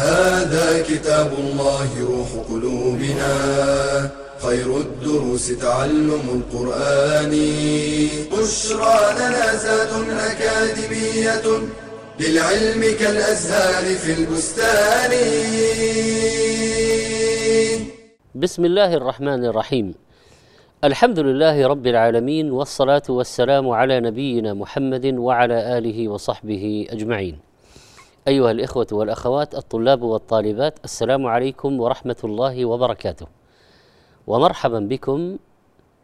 هذا 0.00 0.82
كتاب 0.82 1.30
الله 1.38 1.88
روح 2.08 2.30
قلوبنا 2.48 3.32
خير 4.40 4.76
الدروس 4.76 5.46
تعلم 5.58 6.24
القرآن 6.40 7.30
بشرى 8.32 9.00
لنا 9.20 9.46
زاد 9.56 9.92
أكاديمية 10.32 11.46
للعلم 12.20 12.82
كالأزهار 13.00 13.84
في 13.94 14.12
البستان 14.20 15.12
بسم 18.34 18.64
الله 18.64 18.94
الرحمن 18.94 19.44
الرحيم 19.44 19.94
الحمد 20.84 21.18
لله 21.18 21.66
رب 21.66 21.86
العالمين 21.86 22.50
والصلاة 22.50 23.06
والسلام 23.08 23.68
على 23.68 24.00
نبينا 24.00 24.54
محمد 24.54 25.06
وعلى 25.06 25.78
آله 25.78 26.08
وصحبه 26.08 26.86
أجمعين 26.90 27.49
أيها 28.30 28.50
الإخوة 28.50 28.86
والأخوات 28.92 29.54
الطلاب 29.54 30.02
والطالبات 30.02 30.74
السلام 30.84 31.26
عليكم 31.26 31.80
ورحمة 31.80 32.16
الله 32.24 32.64
وبركاته 32.64 33.26
ومرحبا 34.26 34.78
بكم 34.78 35.36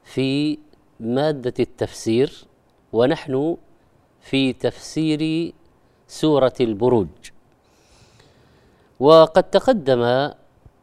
في 0.05 0.59
مادة 1.01 1.55
التفسير 1.61 2.45
ونحن 2.93 3.57
في 4.21 4.53
تفسير 4.53 5.53
سورة 6.09 6.53
البروج 6.61 7.09
وقد 9.01 9.43
تقدم 9.45 10.31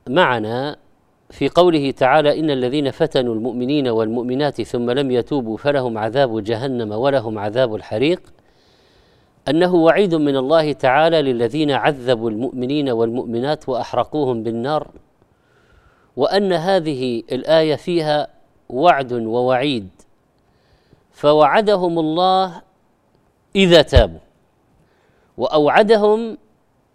معنا 0.09 0.78
في 1.30 1.50
قوله 1.50 1.91
تعالى 1.91 2.39
إن 2.39 2.50
الذين 2.52 2.91
فتنوا 2.91 3.35
المؤمنين 3.35 3.88
والمؤمنات 3.88 4.61
ثم 4.61 4.91
لم 4.91 5.11
يتوبوا 5.11 5.57
فلهم 5.57 5.97
عذاب 5.97 6.44
جهنم 6.44 6.91
ولهم 6.91 7.38
عذاب 7.39 7.75
الحريق 7.75 8.22
انه 9.47 9.75
وعيد 9.75 10.16
من 10.16 10.38
الله 10.38 10.73
تعالى 10.73 11.22
للذين 11.22 11.72
عذبوا 11.72 12.30
المؤمنين 12.30 12.89
والمؤمنات 12.89 13.69
واحرقوهم 13.69 14.44
بالنار 14.44 14.88
وان 16.17 16.53
هذه 16.53 17.23
الايه 17.31 17.75
فيها 17.75 18.27
وعد 18.69 19.13
ووعيد 19.13 19.89
فوعدهم 21.11 22.00
الله 22.00 22.61
اذا 23.55 23.81
تابوا 23.81 24.19
واوعدهم 25.38 26.38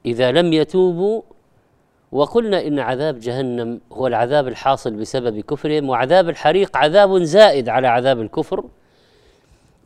اذا 0.07 0.33
لم 0.33 0.53
يتوبوا 0.53 1.23
وقلنا 2.13 2.67
ان 2.67 2.79
عذاب 2.79 3.19
جهنم 3.21 3.81
هو 3.93 4.07
العذاب 4.07 4.49
الحاصل 4.49 4.91
بسبب 4.91 5.41
كفرهم 5.41 5.89
وعذاب 5.91 6.29
الحريق 6.29 6.77
عذاب 6.77 7.23
زائد 7.23 7.69
على 7.69 7.87
عذاب 7.89 8.21
الكفر 8.21 8.65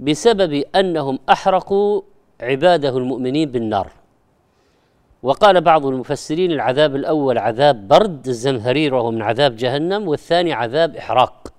بسبب 0.00 0.52
انهم 0.76 1.18
احرقوا 1.30 2.02
عباده 2.42 2.98
المؤمنين 2.98 3.50
بالنار 3.50 3.92
وقال 5.22 5.60
بعض 5.60 5.86
المفسرين 5.86 6.52
العذاب 6.52 6.96
الاول 6.96 7.38
عذاب 7.38 7.88
برد 7.88 8.28
الزمهرير 8.28 8.94
وهو 8.94 9.10
من 9.10 9.22
عذاب 9.22 9.56
جهنم 9.56 10.08
والثاني 10.08 10.52
عذاب 10.52 10.96
احراق 10.96 11.52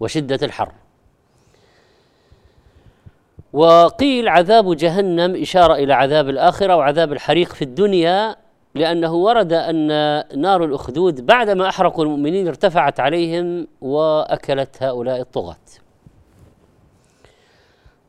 وشده 0.00 0.38
الحر 0.42 0.72
وقيل 3.52 4.28
عذاب 4.28 4.76
جهنم 4.76 5.36
اشاره 5.42 5.74
الى 5.74 5.94
عذاب 5.94 6.28
الاخره 6.28 6.76
وعذاب 6.76 7.12
الحريق 7.12 7.48
في 7.48 7.62
الدنيا 7.62 8.36
لانه 8.74 9.14
ورد 9.14 9.52
ان 9.52 9.86
نار 10.40 10.64
الاخدود 10.64 11.26
بعدما 11.26 11.68
احرقوا 11.68 12.04
المؤمنين 12.04 12.48
ارتفعت 12.48 13.00
عليهم 13.00 13.66
واكلت 13.80 14.82
هؤلاء 14.82 15.20
الطغاه 15.20 15.56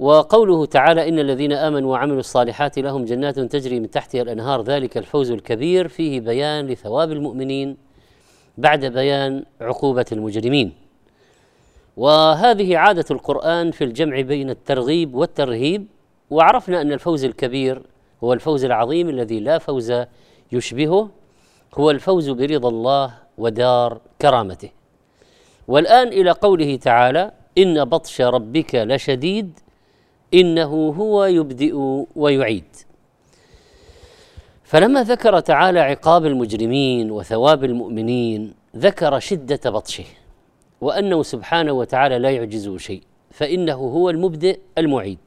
وقوله 0.01 0.65
تعالى 0.65 1.09
ان 1.09 1.19
الذين 1.19 1.53
امنوا 1.53 1.91
وعملوا 1.91 2.19
الصالحات 2.19 2.79
لهم 2.79 3.05
جنات 3.05 3.39
تجري 3.39 3.79
من 3.79 3.91
تحتها 3.91 4.21
الانهار 4.21 4.61
ذلك 4.61 4.97
الفوز 4.97 5.31
الكبير 5.31 5.87
فيه 5.87 6.19
بيان 6.19 6.67
لثواب 6.67 7.11
المؤمنين 7.11 7.77
بعد 8.57 8.85
بيان 8.85 9.43
عقوبه 9.61 10.05
المجرمين 10.11 10.71
وهذه 11.97 12.77
عاده 12.77 13.05
القران 13.11 13.71
في 13.71 13.83
الجمع 13.83 14.21
بين 14.21 14.49
الترغيب 14.49 15.15
والترهيب 15.15 15.87
وعرفنا 16.29 16.81
ان 16.81 16.91
الفوز 16.91 17.23
الكبير 17.25 17.81
هو 18.23 18.33
الفوز 18.33 18.65
العظيم 18.65 19.09
الذي 19.09 19.39
لا 19.39 19.57
فوز 19.57 19.93
يشبهه 20.51 21.09
هو 21.75 21.91
الفوز 21.91 22.29
برضا 22.29 22.69
الله 22.69 23.13
ودار 23.37 24.01
كرامته 24.21 24.69
والان 25.67 26.07
الى 26.07 26.31
قوله 26.31 26.75
تعالى 26.75 27.31
ان 27.57 27.85
بطش 27.85 28.21
ربك 28.21 28.75
لشديد 28.75 29.59
انه 30.33 30.89
هو 30.91 31.25
يبدئ 31.25 31.75
ويعيد 32.15 32.63
فلما 34.63 35.03
ذكر 35.03 35.39
تعالى 35.39 35.79
عقاب 35.79 36.25
المجرمين 36.25 37.11
وثواب 37.11 37.63
المؤمنين 37.63 38.53
ذكر 38.75 39.19
شده 39.19 39.69
بطشه 39.69 40.03
وانه 40.81 41.23
سبحانه 41.23 41.71
وتعالى 41.71 42.19
لا 42.19 42.29
يعجزه 42.31 42.77
شيء 42.77 43.01
فانه 43.31 43.73
هو 43.75 44.09
المبدئ 44.09 44.59
المعيد 44.77 45.19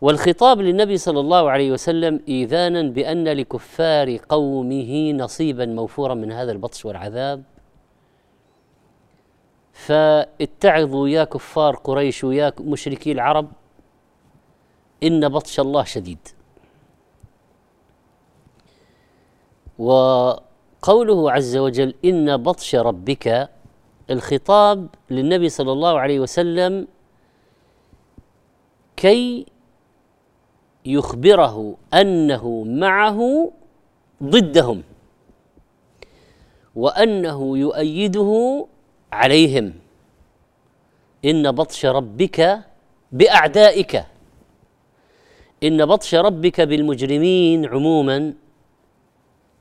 والخطاب 0.00 0.60
للنبي 0.60 0.96
صلى 0.96 1.20
الله 1.20 1.50
عليه 1.50 1.72
وسلم 1.72 2.20
ايذانا 2.28 2.82
بان 2.90 3.28
لكفار 3.28 4.16
قومه 4.28 5.12
نصيبا 5.12 5.66
موفورا 5.66 6.14
من 6.14 6.32
هذا 6.32 6.52
البطش 6.52 6.84
والعذاب 6.84 7.42
فاتعظوا 9.74 11.08
يا 11.08 11.24
كفار 11.24 11.76
قريش 11.76 12.24
ويا 12.24 12.52
مشركي 12.60 13.12
العرب 13.12 13.48
إن 15.02 15.28
بطش 15.28 15.60
الله 15.60 15.84
شديد 15.84 16.18
وقوله 19.78 21.32
عز 21.32 21.56
وجل 21.56 21.94
إن 22.04 22.36
بطش 22.36 22.74
ربك 22.74 23.50
الخطاب 24.10 24.88
للنبي 25.10 25.48
صلى 25.48 25.72
الله 25.72 25.98
عليه 26.00 26.20
وسلم 26.20 26.88
كي 28.96 29.46
يخبره 30.84 31.76
انه 31.94 32.64
معه 32.64 33.50
ضدهم 34.22 34.82
وانه 36.74 37.58
يؤيده 37.58 38.66
عليهم 39.14 39.72
إن 41.24 41.52
بطش 41.52 41.86
ربك 41.86 42.58
بأعدائك 43.12 44.04
إن 45.62 45.86
بطش 45.86 46.14
ربك 46.14 46.60
بالمجرمين 46.60 47.66
عموما 47.66 48.34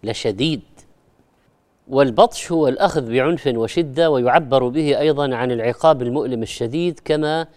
لشديد 0.03 0.61
والبطش 1.87 2.51
هو 2.51 2.67
الأخذ 2.67 3.11
بعنف 3.11 3.47
وشدة 3.47 4.09
ويعبر 4.11 4.67
به 4.67 4.99
أيضا 4.99 5.35
عن 5.35 5.51
العقاب 5.51 6.01
المؤلم 6.01 6.41
الشديد 6.43 6.99
كما 7.05 7.47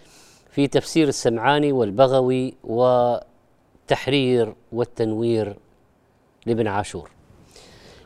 في 0.51 0.67
تفسير 0.69 1.09
السمعاني 1.09 1.73
والبغوي 1.73 2.55
والتحرير 2.65 4.55
والتنوير 4.73 5.57
لابن 6.47 6.67
عاشور 6.67 7.11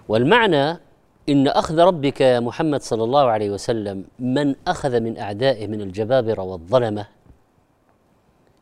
والمعنى 0.09 0.77
إن 1.31 1.49
أخذ 1.49 1.79
ربك 1.81 2.21
يا 2.21 2.41
محمد 2.41 2.83
صلى 2.83 3.05
الله 3.05 3.23
عليه 3.25 3.51
وسلم 3.51 4.05
من 4.19 4.55
أخذ 4.67 5.01
من 5.01 5.19
أعدائه 5.19 5.67
من 5.67 5.81
الجبابرة 5.81 6.43
والظلمة 6.43 7.07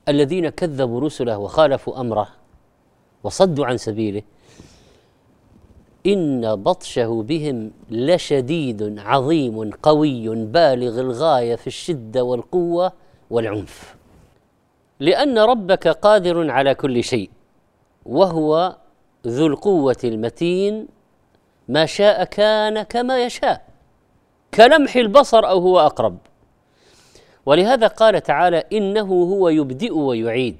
الذين 0.08 0.48
كذبوا 0.48 1.00
رسله 1.00 1.38
وخالفوا 1.38 2.00
أمره 2.00 2.28
وصدوا 3.24 3.66
عن 3.66 3.76
سبيله 3.76 4.22
إن 6.06 6.56
بطشه 6.62 7.22
بهم 7.22 7.70
لشديد 7.90 8.98
عظيم 8.98 9.70
قوي 9.70 10.28
بالغ 10.34 11.00
الغاية 11.00 11.54
في 11.54 11.66
الشدة 11.66 12.24
والقوة 12.24 12.92
والعنف 13.30 13.96
لأن 15.00 15.38
ربك 15.38 15.88
قادر 15.88 16.50
على 16.50 16.74
كل 16.74 17.04
شيء 17.04 17.30
وهو 18.06 18.76
ذو 19.26 19.46
القوة 19.46 19.96
المتين 20.04 20.86
ما 21.68 21.86
شاء 21.86 22.24
كان 22.24 22.82
كما 22.82 23.24
يشاء 23.24 23.62
كلمح 24.54 24.96
البصر 24.96 25.48
او 25.48 25.58
هو 25.60 25.78
اقرب 25.80 26.18
ولهذا 27.46 27.86
قال 27.86 28.22
تعالى 28.22 28.64
انه 28.72 29.24
هو 29.24 29.48
يبدئ 29.48 29.92
ويعيد 29.96 30.56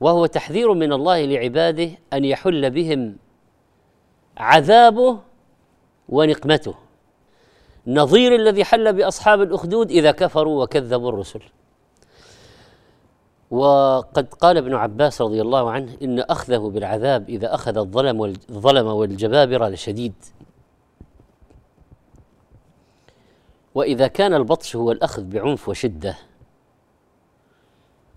وهو 0.00 0.26
تحذير 0.26 0.72
من 0.74 0.92
الله 0.92 1.24
لعباده 1.24 1.90
ان 2.12 2.24
يحل 2.24 2.70
بهم 2.70 3.16
عذابه 4.36 5.18
ونقمته 6.08 6.74
نظير 7.86 8.34
الذي 8.34 8.64
حل 8.64 8.92
باصحاب 8.92 9.42
الاخدود 9.42 9.90
اذا 9.90 10.10
كفروا 10.12 10.62
وكذبوا 10.64 11.08
الرسل 11.08 11.40
وقد 13.50 14.34
قال 14.34 14.56
ابن 14.56 14.74
عباس 14.74 15.22
رضي 15.22 15.40
الله 15.42 15.70
عنه 15.70 15.96
إن 16.02 16.18
أخذه 16.18 16.58
بالعذاب 16.74 17.28
إذا 17.30 17.54
أخذ 17.54 17.78
الظلم 17.78 18.20
والظلم 18.20 18.86
والجبابرة 18.86 19.68
لشديد 19.68 20.12
وإذا 23.74 24.06
كان 24.06 24.34
البطش 24.34 24.76
هو 24.76 24.92
الأخذ 24.92 25.22
بعنف 25.24 25.68
وشدة 25.68 26.18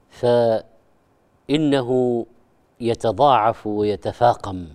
فإنه 0.10 2.26
يتضاعف 2.80 3.68
ويتفاقم 3.68 4.68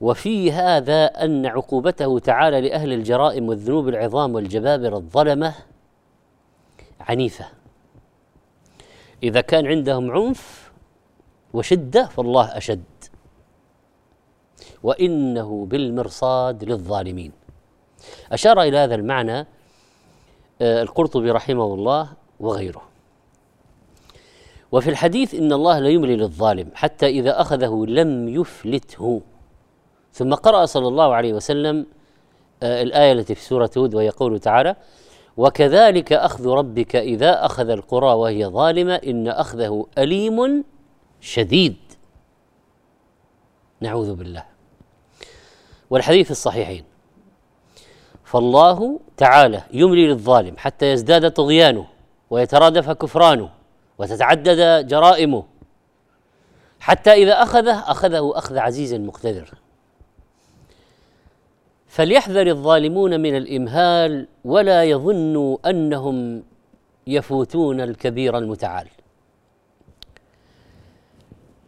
وفي 0.00 0.52
هذا 0.52 1.04
أن 1.04 1.46
عقوبته 1.46 2.18
تعالى 2.18 2.60
لأهل 2.60 2.92
الجرائم 2.92 3.48
والذنوب 3.48 3.88
العظام 3.88 4.34
والجبابرة 4.34 4.96
الظلمة 4.96 5.54
عنيفة 7.00 7.44
إذا 9.22 9.40
كان 9.40 9.66
عندهم 9.66 10.10
عنف 10.10 10.72
وشدة 11.52 12.04
فالله 12.06 12.44
أشد 12.56 12.82
وإنه 14.82 15.66
بالمرصاد 15.70 16.64
للظالمين 16.64 17.32
أشار 18.32 18.62
إلى 18.62 18.76
هذا 18.78 18.94
المعنى 18.94 19.46
آه، 20.62 20.82
القرطبي 20.82 21.30
رحمه 21.30 21.64
الله 21.74 22.08
وغيره 22.40 22.82
وفي 24.72 24.90
الحديث 24.90 25.34
إن 25.34 25.52
الله 25.52 25.78
لا 25.78 25.88
يملي 25.88 26.16
للظالم 26.16 26.68
حتى 26.74 27.06
إذا 27.06 27.40
أخذه 27.40 27.84
لم 27.88 28.28
يفلته 28.28 29.20
ثم 30.12 30.34
قرأ 30.34 30.64
صلى 30.66 30.88
الله 30.88 31.14
عليه 31.14 31.32
وسلم 31.32 31.86
آه، 32.62 32.82
الآية 32.82 33.12
التي 33.12 33.34
في 33.34 33.42
سورة 33.42 33.70
هود 33.78 33.94
وهي 33.94 34.08
قوله 34.10 34.38
تعالى 34.38 34.76
وكذلك 35.36 36.12
اخذ 36.12 36.48
ربك 36.48 36.96
اذا 36.96 37.44
اخذ 37.46 37.68
القرى 37.68 38.06
وهي 38.14 38.46
ظالمه 38.46 38.94
ان 39.06 39.28
اخذه 39.28 39.86
اليم 39.98 40.64
شديد 41.20 41.76
نعوذ 43.80 44.14
بالله 44.14 44.44
والحديث 45.90 46.30
الصحيحين 46.30 46.84
فالله 48.24 49.00
تعالى 49.16 49.62
يملي 49.72 50.06
للظالم 50.06 50.54
حتى 50.58 50.86
يزداد 50.92 51.30
طغيانه 51.30 51.86
ويترادف 52.30 52.90
كفرانه 52.90 53.48
وتتعدد 53.98 54.86
جرائمه 54.86 55.44
حتى 56.80 57.12
اذا 57.12 57.32
اخذه 57.32 57.78
اخذه 57.90 58.32
اخذ 58.34 58.58
عزيز 58.58 58.94
مقتدر 58.94 59.54
فليحذر 61.94 62.46
الظالمون 62.46 63.20
من 63.20 63.36
الامهال 63.36 64.26
ولا 64.44 64.84
يظنوا 64.84 65.56
انهم 65.70 66.42
يفوتون 67.06 67.80
الكبير 67.80 68.38
المتعال 68.38 68.88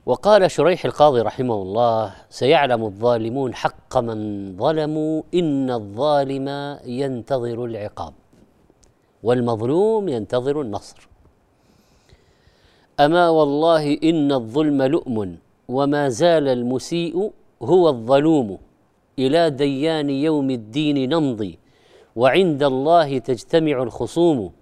وقال 0.06 0.50
شريح 0.50 0.84
القاضي 0.84 1.20
رحمه 1.20 1.55
الله 1.55 2.14
سيعلم 2.31 2.84
الظالمون 2.84 3.55
حق 3.55 3.99
من 3.99 4.19
ظلموا 4.58 5.23
ان 5.34 5.70
الظالم 5.70 6.79
ينتظر 6.84 7.64
العقاب 7.64 8.12
والمظلوم 9.22 10.08
ينتظر 10.08 10.61
النصر 10.61 11.08
اما 13.00 13.29
والله 13.29 13.99
ان 14.05 14.32
الظلم 14.32 14.82
لؤم 14.82 15.38
وما 15.69 16.08
زال 16.08 16.49
المسيء 16.49 17.32
هو 17.62 17.88
الظلوم 17.88 18.58
إلى 19.19 19.51
ديان 19.51 20.11
يوم 20.11 20.51
الدين 20.51 21.09
نمضي 21.15 21.59
وعند 22.17 22.63
الله 22.63 23.19
تجتمع 23.19 23.83
الخصوم 23.83 24.53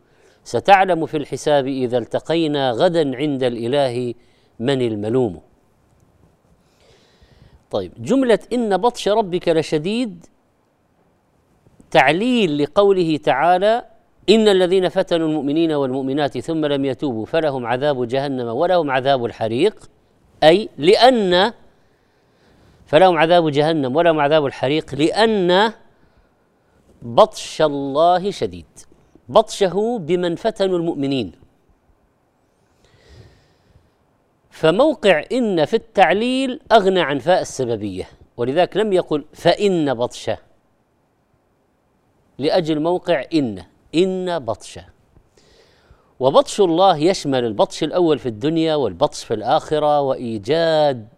ستعلم 0.44 1.06
في 1.06 1.16
الحساب 1.16 1.66
إذا 1.66 1.98
التقينا 1.98 2.70
غدا 2.70 3.16
عند 3.16 3.42
الإله 3.42 4.14
من 4.60 4.82
الملوم 4.82 5.40
طيب 7.70 7.92
جملة 7.98 8.38
إن 8.52 8.76
بطش 8.76 9.08
ربك 9.08 9.48
لشديد 9.48 10.26
تعليل 11.90 12.58
لقوله 12.62 13.16
تعالى 13.16 13.84
إن 14.28 14.48
الذين 14.48 14.88
فتنوا 14.88 15.28
المؤمنين 15.28 15.72
والمؤمنات 15.72 16.38
ثم 16.38 16.66
لم 16.66 16.84
يتوبوا 16.84 17.26
فلهم 17.26 17.66
عذاب 17.66 18.08
جهنم 18.08 18.46
ولهم 18.48 18.90
عذاب 18.90 19.24
الحريق 19.24 19.90
أي 20.44 20.68
لأن 20.78 21.52
فلهم 22.86 23.18
عذاب 23.18 23.50
جهنم 23.50 23.96
ولهم 23.96 24.20
عذاب 24.20 24.46
الحريق 24.46 24.94
لأن 24.94 25.72
بطش 27.02 27.62
الله 27.62 28.30
شديد 28.30 28.66
بطشه 29.28 29.98
بمن 30.00 30.36
فتنوا 30.36 30.78
المؤمنين 30.78 31.32
فموقع 34.50 35.24
إن 35.32 35.64
في 35.64 35.74
التعليل 35.76 36.60
أغنى 36.72 37.00
عن 37.00 37.18
فاء 37.18 37.40
السببية 37.40 38.08
ولذلك 38.36 38.76
لم 38.76 38.92
يقل 38.92 39.24
فإن 39.32 39.94
بطشه 39.94 40.38
لأجل 42.38 42.80
موقع 42.80 43.24
إن 43.34 43.62
إن 43.94 44.38
بطشه 44.38 44.84
وبطش 46.20 46.60
الله 46.60 46.96
يشمل 46.96 47.44
البطش 47.44 47.82
الأول 47.82 48.18
في 48.18 48.26
الدنيا 48.28 48.74
والبطش 48.74 49.24
في 49.24 49.34
الآخرة 49.34 50.00
وإيجاد 50.00 51.08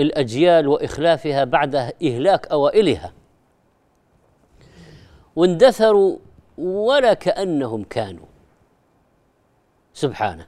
الأجيال 0.00 0.68
وإخلافها 0.68 1.44
بعد 1.44 1.74
إهلاك 2.02 2.46
أوائلها 2.46 3.12
واندثروا 5.36 6.16
ولا 6.58 7.14
كأنهم 7.14 7.84
كانوا 7.84 8.26
سبحانه 9.94 10.46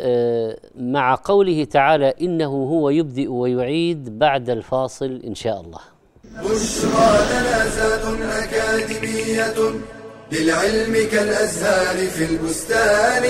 آه، 0.00 0.58
مع 0.78 1.14
قوله 1.24 1.64
تعالى 1.64 2.14
إنه 2.20 2.48
هو 2.50 2.90
يبدئ 2.90 3.28
ويعيد 3.28 4.18
بعد 4.18 4.50
الفاصل 4.50 5.22
إن 5.26 5.34
شاء 5.34 5.60
الله 5.60 5.78
بشرى 6.24 7.08
لنا 7.30 8.44
أكاديمية 8.44 9.80
للعلم 10.32 10.92
كالأزهار 11.10 11.96
في 12.06 12.24
البستان 12.30 13.22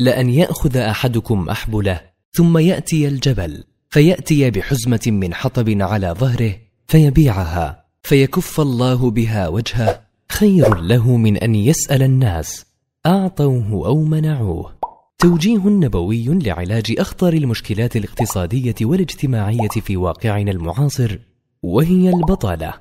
لأن 0.00 0.28
يأخذ 0.30 0.76
أحدكم 0.76 1.48
أحبله 1.48 2.00
ثم 2.32 2.58
يأتي 2.58 3.08
الجبل 3.08 3.64
فيأتي 3.90 4.50
بحزمة 4.50 5.00
من 5.06 5.34
حطب 5.34 5.68
على 5.80 6.14
ظهره 6.18 6.54
فيبيعها 6.86 7.84
فيكف 8.02 8.60
الله 8.60 9.10
بها 9.10 9.48
وجهه 9.48 10.00
خير 10.32 10.74
له 10.74 11.16
من 11.16 11.36
أن 11.36 11.54
يسأل 11.54 12.02
الناس 12.02 12.66
أعطوه 13.06 13.86
أو 13.86 14.04
منعوه 14.04 14.76
توجيه 15.18 15.68
نبوي 15.68 16.24
لعلاج 16.28 16.94
أخطر 16.98 17.32
المشكلات 17.32 17.96
الاقتصادية 17.96 18.74
والاجتماعية 18.82 19.68
في 19.68 19.96
واقعنا 19.96 20.50
المعاصر 20.50 21.18
وهي 21.62 22.08
البطالة 22.08 22.72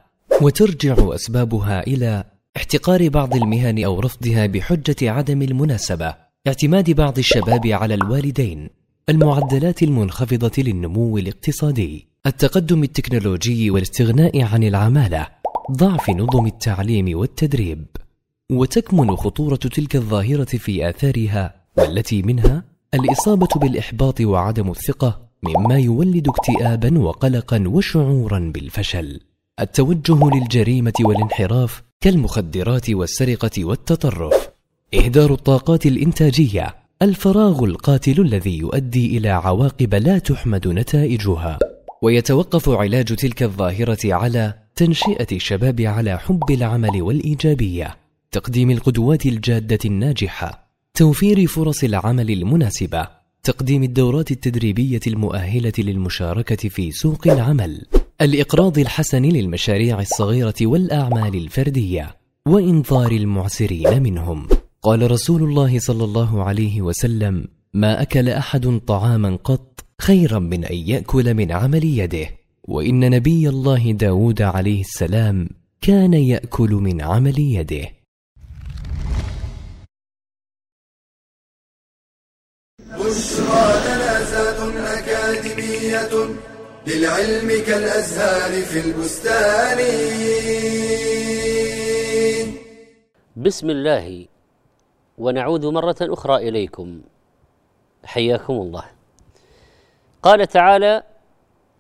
وترجع 0.42 0.96
أسبابها 1.00 1.88
إلى 1.88 2.24
احتقار 2.58 3.10
بعض 3.10 3.36
المهن 3.36 3.84
أو 3.84 4.00
رفضها 4.00 4.46
بحجة 4.46 4.96
عدم 5.12 5.42
المناسبة 5.42 6.25
اعتماد 6.48 6.92
بعض 6.92 7.18
الشباب 7.18 7.68
على 7.68 7.94
الوالدين 7.94 8.70
المعدلات 9.10 9.84
المنخفضة 9.84 10.52
للنمو 10.58 11.18
الاقتصادي 11.18 12.08
التقدم 12.28 12.84
التكنولوجي 12.84 13.72
والاستغناء 13.72 14.42
عن 14.42 14.64
العمالة 14.64 15.28
ضعف 15.72 16.10
نظم 16.10 16.46
التعليم 16.48 17.18
والتدريب 17.18 17.86
وتكمن 18.52 19.16
خطورة 19.16 19.56
تلك 19.56 19.96
الظاهرة 19.96 20.44
في 20.44 20.90
آثارها 20.90 21.56
والتي 21.78 22.22
منها 22.22 22.64
الإصابة 22.94 23.48
بالإحباط 23.62 24.22
وعدم 24.22 24.72
الثقة 24.72 25.22
مما 25.44 25.80
يولد 25.80 26.28
اكتئابا 26.28 27.00
وقلقا 27.00 27.64
وشعورا 27.68 28.52
بالفشل 28.54 29.20
التوجه 29.60 30.30
للجريمة 30.38 30.94
والانحراف 31.02 31.84
كالمخدرات 32.02 32.90
والسرقة 32.90 33.66
والتطرف 33.66 34.55
إهدار 34.94 35.34
الطاقات 35.34 35.86
الإنتاجية 35.86 36.76
الفراغ 37.02 37.64
القاتل 37.64 38.22
الذي 38.22 38.58
يؤدي 38.58 39.18
إلى 39.18 39.30
عواقب 39.30 39.96
لا 39.96 40.18
تحمد 40.20 40.68
نتائجها 40.68 41.60
ويتوقف 42.02 42.70
علاج 42.70 43.06
تلك 43.16 43.44
الظاهرة 43.44 43.98
على 44.14 44.54
تنشئة 44.76 45.28
الشباب 45.32 45.82
على 45.82 46.20
حب 46.20 46.52
العمل 46.52 47.02
والإيجابية 47.02 47.98
تقديم 48.32 48.72
القدوات 48.72 49.26
الجادة 49.26 49.80
الناجحة 49.86 50.70
توفير 50.94 51.48
فرص 51.48 51.84
العمل 51.84 52.32
المناسبة 52.32 53.08
تقديم 53.44 53.84
الدورات 53.84 54.32
التدريبية 54.32 55.00
المؤهلة 55.08 55.74
للمشاركة 55.78 56.70
في 56.70 56.92
سوق 56.92 57.28
العمل 57.28 57.82
الإقراض 58.22 58.78
الحسن 58.80 59.22
للمشاريع 59.22 60.00
الصغيرة 60.02 60.54
والأعمال 60.62 61.36
الفردية 61.36 62.16
وإنظار 62.48 63.12
المعسرين 63.12 64.04
منهم 64.04 64.48
قال 64.86 65.12
رسول 65.12 65.44
الله 65.44 65.80
صلى 65.80 66.04
الله 66.04 66.44
عليه 66.44 66.82
وسلم 66.82 67.48
ما 67.74 68.02
اكل 68.02 68.30
احد 68.30 68.82
طعاما 68.88 69.36
قط 69.44 69.80
خيرا 70.02 70.40
من 70.40 70.66
ان 70.66 70.76
ياكل 70.76 71.34
من 71.34 71.52
عمل 71.52 71.84
يده 71.84 72.28
وان 72.64 73.10
نبي 73.12 73.50
الله 73.50 73.92
داود 73.92 74.42
عليه 74.42 74.80
السلام 74.82 75.50
كان 75.82 76.14
ياكل 76.14 76.70
من 76.72 77.02
عمل 77.02 77.40
يده 77.40 77.88
بشرى 82.92 83.66
جنازات 83.88 84.62
اكاديميه 84.98 86.36
للعلم 86.88 87.48
كالازهار 87.68 88.62
في 88.66 88.80
البستان 88.88 89.82
بسم 93.38 93.70
الله 93.70 94.26
ونعود 95.18 95.66
مرة 95.66 95.96
أخرى 96.02 96.36
إليكم 96.50 97.02
حياكم 98.06 98.54
الله 98.54 98.84
قال 100.24 100.48
تعالى 100.48 101.04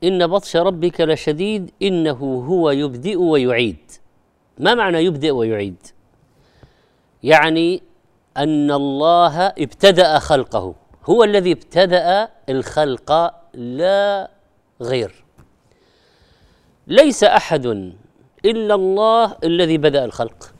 إن 0.03 0.27
بطش 0.27 0.55
ربك 0.57 1.01
لشديد 1.01 1.71
إنه 1.81 2.45
هو 2.49 2.69
يبدئ 2.71 3.15
ويعيد 3.21 3.91
ما 4.59 4.73
معنى 4.75 4.97
يبدئ 4.97 5.31
ويعيد 5.31 5.75
يعني 7.23 7.81
أن 8.37 8.71
الله 8.71 9.47
ابتدأ 9.47 10.19
خلقه 10.19 10.75
هو 11.05 11.23
الذي 11.23 11.51
ابتدأ 11.51 12.29
الخلق 12.49 13.33
لا 13.53 14.31
غير 14.81 15.23
ليس 16.87 17.23
أحد 17.23 17.65
إلا 18.45 18.75
الله 18.75 19.35
الذي 19.43 19.77
بدأ 19.77 20.05
الخلق 20.05 20.54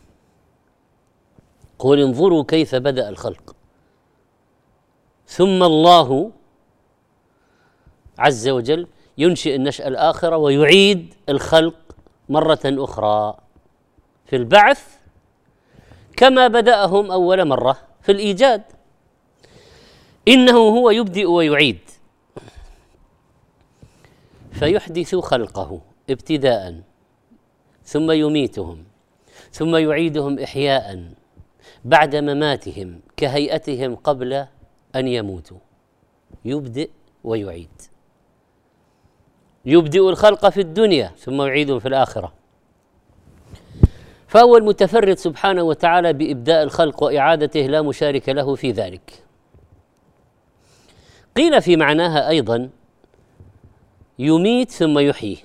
قل 1.90 2.00
انظروا 2.00 2.44
كيف 2.48 2.76
بدا 2.76 3.10
الخلق 3.10 3.56
ثم 5.28 5.64
الله 5.64 6.32
عز 8.18 8.48
وجل 8.50 8.88
ينشئ 9.18 9.56
النشاه 9.56 9.88
الاخره 9.88 10.38
ويعيد 10.38 11.14
الخلق 11.30 11.76
مره 12.30 12.60
اخرى 12.66 13.38
في 14.26 14.36
البعث 14.36 14.88
كما 16.18 16.48
بداهم 16.48 17.12
اول 17.12 17.48
مره 17.48 17.78
في 18.02 18.12
الايجاد 18.12 18.62
انه 20.28 20.58
هو 20.58 20.90
يبدئ 20.90 21.26
ويعيد 21.26 21.80
فيحدث 24.52 25.16
خلقه 25.16 25.82
ابتداء 26.10 26.82
ثم 27.84 28.12
يميتهم 28.12 28.84
ثم 29.52 29.76
يعيدهم 29.76 30.40
احياء 30.40 31.12
بعد 31.86 32.16
مماتهم 32.16 33.00
كهيئتهم 33.18 33.96
قبل 33.96 34.46
ان 34.96 35.08
يموتوا 35.08 35.58
يبدئ 36.46 36.90
ويعيد 37.24 37.70
يبدئ 39.66 40.10
الخلق 40.10 40.50
في 40.50 40.62
الدنيا 40.62 41.12
ثم 41.18 41.42
يعيدهم 41.42 41.80
في 41.80 41.88
الاخره 41.88 42.34
فهو 44.28 44.58
المتفرد 44.58 45.18
سبحانه 45.18 45.64
وتعالى 45.64 46.14
بابداء 46.14 46.64
الخلق 46.64 47.04
واعادته 47.04 47.60
لا 47.60 47.82
مشارك 47.82 48.30
له 48.30 48.56
في 48.56 48.72
ذلك 48.72 49.24
قيل 51.38 51.62
في 51.62 51.76
معناها 51.78 52.30
ايضا 52.30 52.70
يميت 54.20 54.72
ثم 54.72 55.00
يحيي 55.00 55.38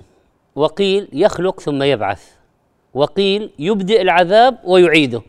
وقيل 0.54 1.08
يخلق 1.12 1.60
ثم 1.60 1.82
يبعث 1.82 2.32
وقيل 2.94 3.50
يبدئ 3.58 4.02
العذاب 4.02 4.58
ويعيده 4.64 5.22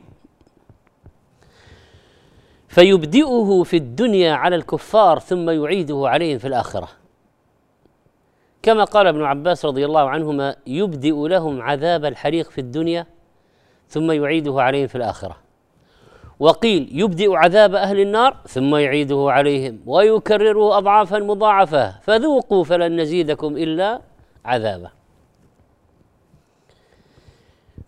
فيبدئه 2.71 3.63
في 3.65 3.77
الدنيا 3.77 4.33
على 4.33 4.55
الكفار 4.55 5.19
ثم 5.19 5.49
يعيده 5.49 6.01
عليهم 6.05 6.37
في 6.39 6.47
الاخره 6.47 6.87
كما 8.61 8.83
قال 8.83 9.07
ابن 9.07 9.23
عباس 9.23 9.65
رضي 9.65 9.85
الله 9.85 10.09
عنهما 10.09 10.55
يبدئ 10.67 11.27
لهم 11.27 11.61
عذاب 11.61 12.05
الحريق 12.05 12.49
في 12.49 12.61
الدنيا 12.61 13.05
ثم 13.89 14.11
يعيده 14.11 14.61
عليهم 14.61 14.87
في 14.87 14.95
الاخره 14.95 15.35
وقيل 16.39 16.89
يبدئ 16.91 17.33
عذاب 17.35 17.75
اهل 17.75 17.99
النار 17.99 18.37
ثم 18.47 18.75
يعيده 18.75 19.25
عليهم 19.29 19.79
ويكرره 19.85 20.77
اضعافا 20.77 21.19
مضاعفه 21.19 21.99
فذوقوا 22.01 22.63
فلن 22.63 23.01
نزيدكم 23.01 23.57
الا 23.57 24.01
عذابه 24.45 25.00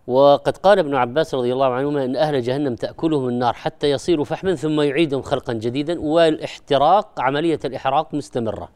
وقد 0.06 0.56
قال 0.56 0.78
ابن 0.78 0.94
عباس 0.94 1.34
رضي 1.34 1.52
الله 1.52 1.66
عنهما 1.66 2.04
ان 2.04 2.16
اهل 2.16 2.42
جهنم 2.42 2.74
تاكلهم 2.74 3.28
النار 3.28 3.52
حتى 3.52 3.90
يصيروا 3.90 4.24
فحما 4.24 4.54
ثم 4.54 4.80
يعيدهم 4.80 5.22
خلقا 5.22 5.52
جديدا 5.52 6.00
والاحتراق 6.00 7.20
عمليه 7.20 7.58
الاحراق 7.64 8.14
مستمره. 8.14 8.68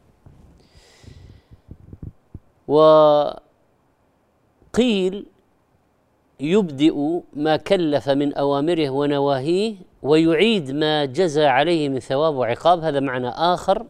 وقيل 2.67 3.35
يبدئ 6.39 7.19
ما 7.33 7.55
كلف 7.55 8.09
من 8.09 8.33
اوامره 8.33 8.89
ونواهيه 8.89 9.75
ويعيد 10.03 10.71
ما 10.71 11.05
جزى 11.05 11.45
عليه 11.45 11.89
من 11.89 11.99
ثواب 11.99 12.35
وعقاب 12.35 12.83
هذا 12.83 12.99
معنى 12.99 13.29
اخر 13.29 13.85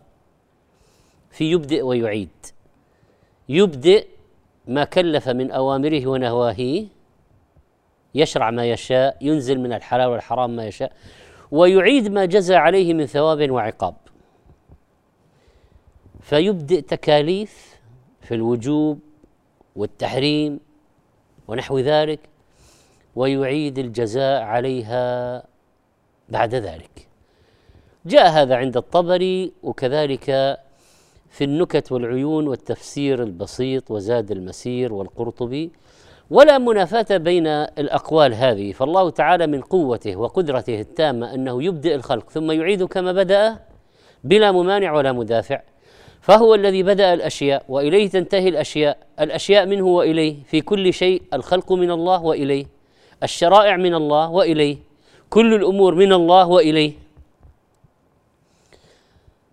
في 1.32 1.52
يبدئ 1.52 1.82
ويعيد. 1.82 2.30
يبدئ 3.50 4.08
ما 4.68 4.84
كلف 4.84 5.30
من 5.30 5.52
اوامره 5.52 6.08
ونواهيه 6.08 6.86
يشرع 8.16 8.52
ما 8.52 8.72
يشاء 8.72 9.18
ينزل 9.22 9.60
من 9.60 9.74
الحلال 9.74 10.08
والحرام 10.08 10.56
ما 10.56 10.66
يشاء 10.68 10.92
ويعيد 11.52 12.08
ما 12.08 12.26
جزى 12.26 12.56
عليه 12.56 12.94
من 12.94 13.06
ثواب 13.06 13.52
وعقاب 13.52 13.96
فيبدئ 16.22 16.82
تكاليف 16.82 17.80
في 18.22 18.36
الوجوب 18.36 19.00
والتحريم 19.76 20.60
ونحو 21.48 21.80
ذلك 21.80 22.20
ويعيد 23.16 23.80
الجزاء 23.80 24.42
عليها 24.42 25.44
بعد 26.30 26.56
ذلك 26.56 27.08
جاء 28.06 28.30
هذا 28.32 28.56
عند 28.56 28.78
الطبري 28.78 29.52
وكذلك 29.64 30.24
في 31.30 31.44
النكت 31.44 31.92
والعيون 31.92 32.48
والتفسير 32.48 33.24
البسيط 33.24 33.92
وزاد 33.92 34.32
المسير 34.32 34.94
والقرطبي 34.94 35.72
ولا 36.30 36.58
منافاة 36.58 37.18
بين 37.18 37.48
الأقوال 37.48 38.34
هذه 38.34 38.72
فالله 38.72 39.10
تعالى 39.10 39.48
من 39.48 39.62
قوته 39.62 40.16
وقدرته 40.16 40.80
التامة 40.82 41.34
أنه 41.34 41.64
يبدئ 41.64 41.96
الخلق 41.96 42.30
ثم 42.32 42.52
يعيد 42.52 42.84
كما 42.84 43.12
بدأ 43.12 43.58
بلا 44.24 44.52
ممانع 44.52 44.92
ولا 44.98 45.12
مدافع 45.12 45.62
فهو 46.22 46.56
الذي 46.56 46.84
بدأ 46.84 47.14
الأشياء 47.14 47.64
وإليه 47.70 48.10
تنتهي 48.10 48.50
الأشياء 48.50 48.98
الأشياء 49.20 49.66
منه 49.66 49.86
وإليه 49.88 50.36
في 50.44 50.62
كل 50.62 50.94
شيء 50.94 51.22
الخلق 51.34 51.72
من 51.74 51.92
الله 51.92 52.24
وإليه 52.24 52.66
الشرائع 53.24 53.78
من 53.78 53.94
الله 53.96 54.30
وإليه 54.32 54.78
كل 55.30 55.54
الأمور 55.54 55.96
من 55.96 56.14
الله 56.14 56.48
وإليه 56.48 56.94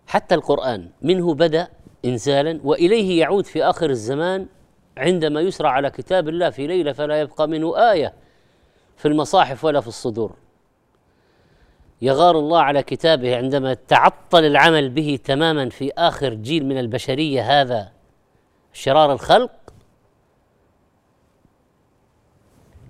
حتى 0.07 0.35
القرآن 0.35 0.89
منه 1.03 1.35
بدأ 1.35 1.69
إنزالا 2.05 2.61
وإليه 2.65 3.21
يعود 3.21 3.47
في 3.47 3.65
آخر 3.65 3.91
الزمان 3.91 4.47
عندما 4.99 5.41
يسرى 5.41 5.69
على 5.69 5.91
كتاب 5.91 6.29
الله 6.29 6.51
في 6.51 6.67
ليله 6.67 6.93
فلا 6.93 7.21
يبقى 7.21 7.49
منه 7.49 7.91
ايه 7.91 8.13
في 8.97 9.09
المصاحف 9.09 9.65
ولا 9.65 9.81
في 9.81 9.89
الصدور 9.89 10.33
يغار 12.03 12.39
الله 12.39 12.61
على 12.61 12.83
كتابه 12.83 13.37
عندما 13.37 13.75
تعطل 13.75 14.45
العمل 14.45 14.89
به 14.89 15.19
تماما 15.25 15.69
في 15.69 15.93
اخر 15.99 16.35
جيل 16.35 16.67
من 16.67 16.79
البشريه 16.79 17.63
هذا 17.63 17.93
شرار 18.73 19.13
الخلق 19.13 19.51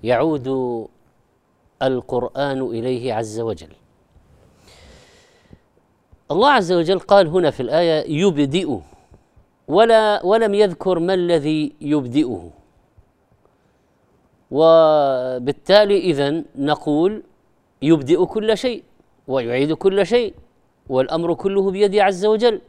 يعود 0.03 0.49
القران 1.83 2.61
اليه 2.63 3.15
عز 3.15 3.41
وجل 3.41 3.73
الله 6.31 6.51
عز 6.51 6.73
وجل 6.73 6.99
قال 6.99 7.27
هنا 7.27 7.51
في 7.51 7.61
الايه 7.61 8.23
يبدئ 8.25 8.75
ولا 9.68 10.23
ولم 10.26 10.54
يذكر 10.54 10.99
ما 10.99 11.14
الذي 11.14 11.73
يبدئه 11.80 12.50
وبالتالي 14.50 15.99
إذا 15.99 16.42
نقول 16.56 17.23
يبدئ 17.82 18.25
كل 18.25 18.56
شيء 18.58 18.82
ويعيد 19.26 19.73
كل 19.73 20.06
شيء 20.06 20.35
والأمر 20.88 21.35
كله 21.35 21.70
بيده 21.70 22.04
عز 22.04 22.25
وجل 22.26 22.61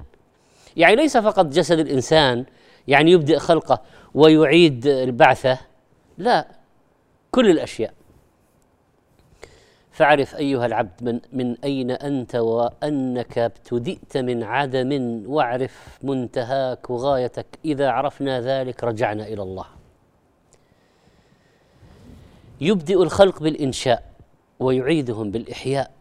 يعني 0.77 0.95
ليس 0.95 1.17
فقط 1.17 1.45
جسد 1.45 1.79
الإنسان 1.79 2.45
يعني 2.87 3.11
يبدئ 3.11 3.39
خلقه 3.39 3.81
ويعيد 4.13 4.87
البعثة 4.87 5.57
لا 6.17 6.47
كل 7.31 7.49
الأشياء 7.49 7.93
فاعرف 9.97 10.35
أيها 10.35 10.65
العبد 10.65 11.03
من, 11.03 11.19
من 11.33 11.57
أين 11.63 11.91
أنت 11.91 12.35
وأنك 12.35 13.37
ابتدئت 13.37 14.17
من 14.17 14.43
عدم 14.43 15.23
واعرف 15.27 15.99
منتهاك 16.03 16.89
وغايتك 16.89 17.45
إذا 17.65 17.89
عرفنا 17.89 18.41
ذلك 18.41 18.83
رجعنا 18.83 19.27
إلى 19.27 19.41
الله 19.43 19.65
يبدئ 22.61 23.03
الخلق 23.03 23.39
بالإنشاء 23.43 24.03
ويعيدهم 24.59 25.31
بالإحياء 25.31 25.91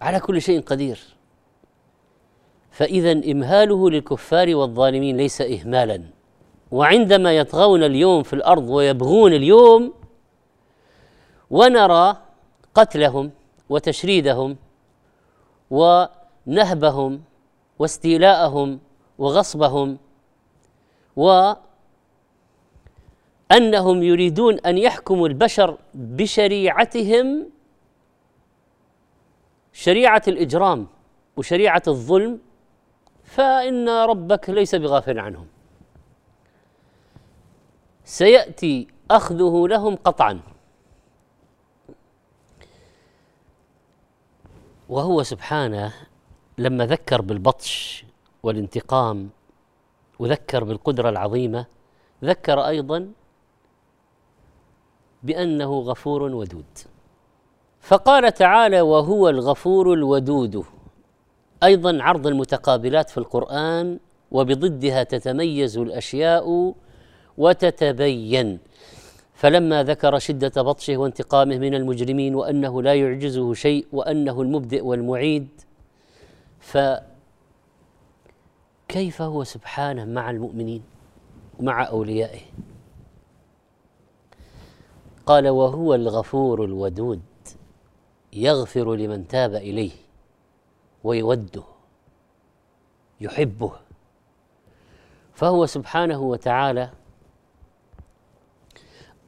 على 0.00 0.20
كل 0.20 0.42
شيء 0.42 0.60
قدير 0.60 0.98
فإذا 2.70 3.12
إمهاله 3.32 3.90
للكفار 3.90 4.54
والظالمين 4.56 5.16
ليس 5.16 5.40
إهمالا 5.40 6.02
وعندما 6.72 7.36
يطغون 7.36 7.82
اليوم 7.82 8.22
في 8.22 8.32
الأرض 8.32 8.68
ويبغون 8.68 9.32
اليوم 9.32 9.97
ونرى 11.50 12.16
قتلهم 12.74 13.30
وتشريدهم 13.68 14.56
ونهبهم 15.70 17.22
واستيلاءهم 17.78 18.80
وغصبهم 19.18 19.98
وانهم 21.16 21.56
يريدون 24.02 24.58
ان 24.60 24.78
يحكموا 24.78 25.28
البشر 25.28 25.76
بشريعتهم 25.94 27.46
شريعه 29.72 30.22
الاجرام 30.28 30.86
وشريعه 31.36 31.82
الظلم 31.88 32.38
فان 33.24 33.88
ربك 33.88 34.50
ليس 34.50 34.74
بغافل 34.74 35.18
عنهم 35.18 35.46
سياتي 38.04 38.86
اخذه 39.10 39.64
لهم 39.68 39.96
قطعا 39.96 40.40
وهو 44.88 45.22
سبحانه 45.22 45.92
لما 46.58 46.86
ذكر 46.86 47.22
بالبطش 47.22 48.04
والانتقام 48.42 49.30
وذكر 50.18 50.64
بالقدره 50.64 51.08
العظيمه 51.08 51.66
ذكر 52.24 52.60
ايضا 52.66 53.08
بانه 55.22 55.78
غفور 55.80 56.22
ودود 56.22 56.64
فقال 57.80 58.34
تعالى 58.34 58.80
وهو 58.80 59.28
الغفور 59.28 59.92
الودود 59.94 60.64
ايضا 61.62 61.98
عرض 62.02 62.26
المتقابلات 62.26 63.10
في 63.10 63.18
القران 63.18 63.98
وبضدها 64.30 65.02
تتميز 65.02 65.78
الاشياء 65.78 66.74
وتتبين 67.38 68.58
فلما 69.38 69.82
ذكر 69.82 70.18
شدة 70.18 70.62
بطشه 70.62 70.96
وانتقامه 70.96 71.58
من 71.58 71.74
المجرمين 71.74 72.34
وأنه 72.34 72.82
لا 72.82 72.94
يعجزه 72.94 73.54
شيء 73.54 73.86
وأنه 73.92 74.40
المبدئ 74.42 74.84
والمعيد 74.84 75.48
فكيف 76.60 77.02
هو 79.22 79.44
سبحانه 79.44 80.04
مع 80.04 80.30
المؤمنين 80.30 80.82
ومع 81.60 81.88
أوليائه 81.88 82.40
قال 85.26 85.48
وهو 85.48 85.94
الغفور 85.94 86.64
الودود 86.64 87.20
يغفر 88.32 88.94
لمن 88.94 89.28
تاب 89.28 89.54
إليه 89.54 89.92
ويوده 91.04 91.62
يحبه 93.20 93.70
فهو 95.34 95.66
سبحانه 95.66 96.20
وتعالى 96.20 96.90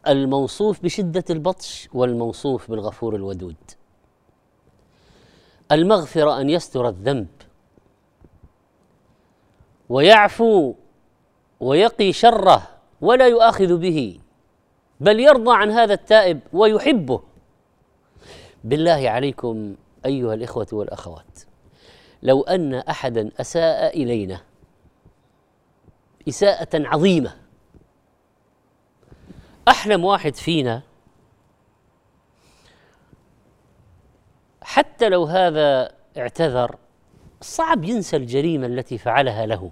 الموصوف 0.09 0.81
بشدة 0.83 1.25
البطش 1.31 1.89
والموصوف 1.95 2.71
بالغفور 2.71 3.17
الودود 3.17 3.57
المغفرة 5.73 6.41
أن 6.41 6.51
يستر 6.51 6.89
الذنب 6.89 7.27
ويعفو 9.89 10.75
ويقي 11.61 12.13
شره 12.13 12.69
ولا 13.01 13.27
يؤاخذ 13.27 13.77
به 13.79 14.19
بل 15.01 15.21
يرضى 15.21 15.53
عن 15.57 15.71
هذا 15.71 15.93
التائب 15.95 16.41
ويحبه 16.53 17.21
بالله 18.65 19.11
عليكم 19.11 19.75
ايها 20.07 20.35
الاخوه 20.35 20.67
والاخوات 20.73 21.39
لو 22.23 22.43
ان 22.43 22.75
احدا 22.75 23.31
اساء 23.41 24.03
الينا 24.03 24.41
اساءه 26.29 26.69
عظيمه 26.75 27.33
أحلم 29.71 30.05
واحد 30.05 30.35
فينا 30.35 30.83
حتى 34.63 35.09
لو 35.09 35.25
هذا 35.25 35.93
اعتذر 36.19 36.77
صعب 37.41 37.85
ينسى 37.85 38.17
الجريمة 38.17 38.67
التي 38.67 38.99
فعلها 38.99 39.47
له 39.47 39.71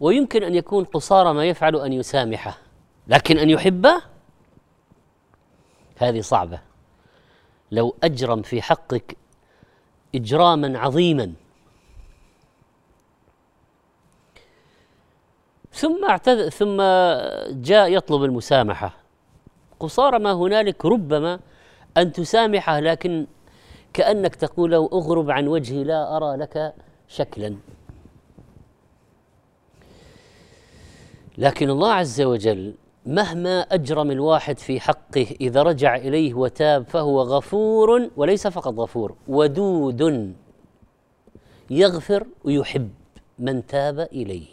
ويمكن 0.00 0.42
أن 0.42 0.54
يكون 0.54 0.84
قصارى 0.84 1.34
ما 1.34 1.44
يفعل 1.44 1.76
أن 1.76 1.92
يسامحه 1.92 2.58
لكن 3.08 3.38
أن 3.38 3.50
يحبه 3.50 4.02
هذه 5.96 6.20
صعبة 6.20 6.58
لو 7.72 7.96
أجرم 8.04 8.42
في 8.42 8.62
حقك 8.62 9.16
إجراما 10.14 10.78
عظيما 10.78 11.32
اعتذر 16.08 16.48
ثم 16.48 16.76
جاء 17.62 17.92
يطلب 17.92 18.24
المسامحة 18.24 18.92
قصارى 19.80 20.18
ما 20.18 20.32
هنالك 20.32 20.84
ربما 20.84 21.38
أن 21.96 22.12
تسامحه 22.12 22.80
لكن 22.80 23.26
كأنك 23.92 24.34
تقول 24.34 24.70
له 24.70 24.88
أغرب 24.92 25.30
عن 25.30 25.48
وجهي 25.48 25.84
لا 25.84 26.16
أرى 26.16 26.36
لك 26.36 26.74
شكلا 27.08 27.56
لكن 31.38 31.70
الله 31.70 31.92
عز 31.92 32.20
وجل 32.20 32.74
مهما 33.06 33.60
أجرم 33.60 34.10
الواحد 34.10 34.58
في 34.58 34.80
حقه 34.80 35.26
إذا 35.40 35.62
رجع 35.62 35.96
إليه 35.96 36.34
وتاب 36.34 36.82
فهو 36.84 37.20
غفور 37.22 38.10
وليس 38.16 38.46
فقط 38.46 38.74
غفور 38.78 39.14
ودود 39.28 40.32
يغفر 41.70 42.24
ويحب 42.44 42.90
من 43.38 43.66
تاب 43.66 44.00
إليه 44.00 44.46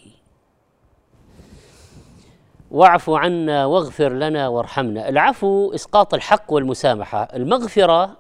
واعف 2.74 3.10
عنا 3.10 3.66
واغفر 3.66 4.14
لنا 4.14 4.48
وارحمنا 4.48 5.10
العفو 5.10 5.72
اسقاط 5.76 6.14
الحق 6.14 6.44
والمسامحه 6.54 7.24
المغفره 7.24 8.18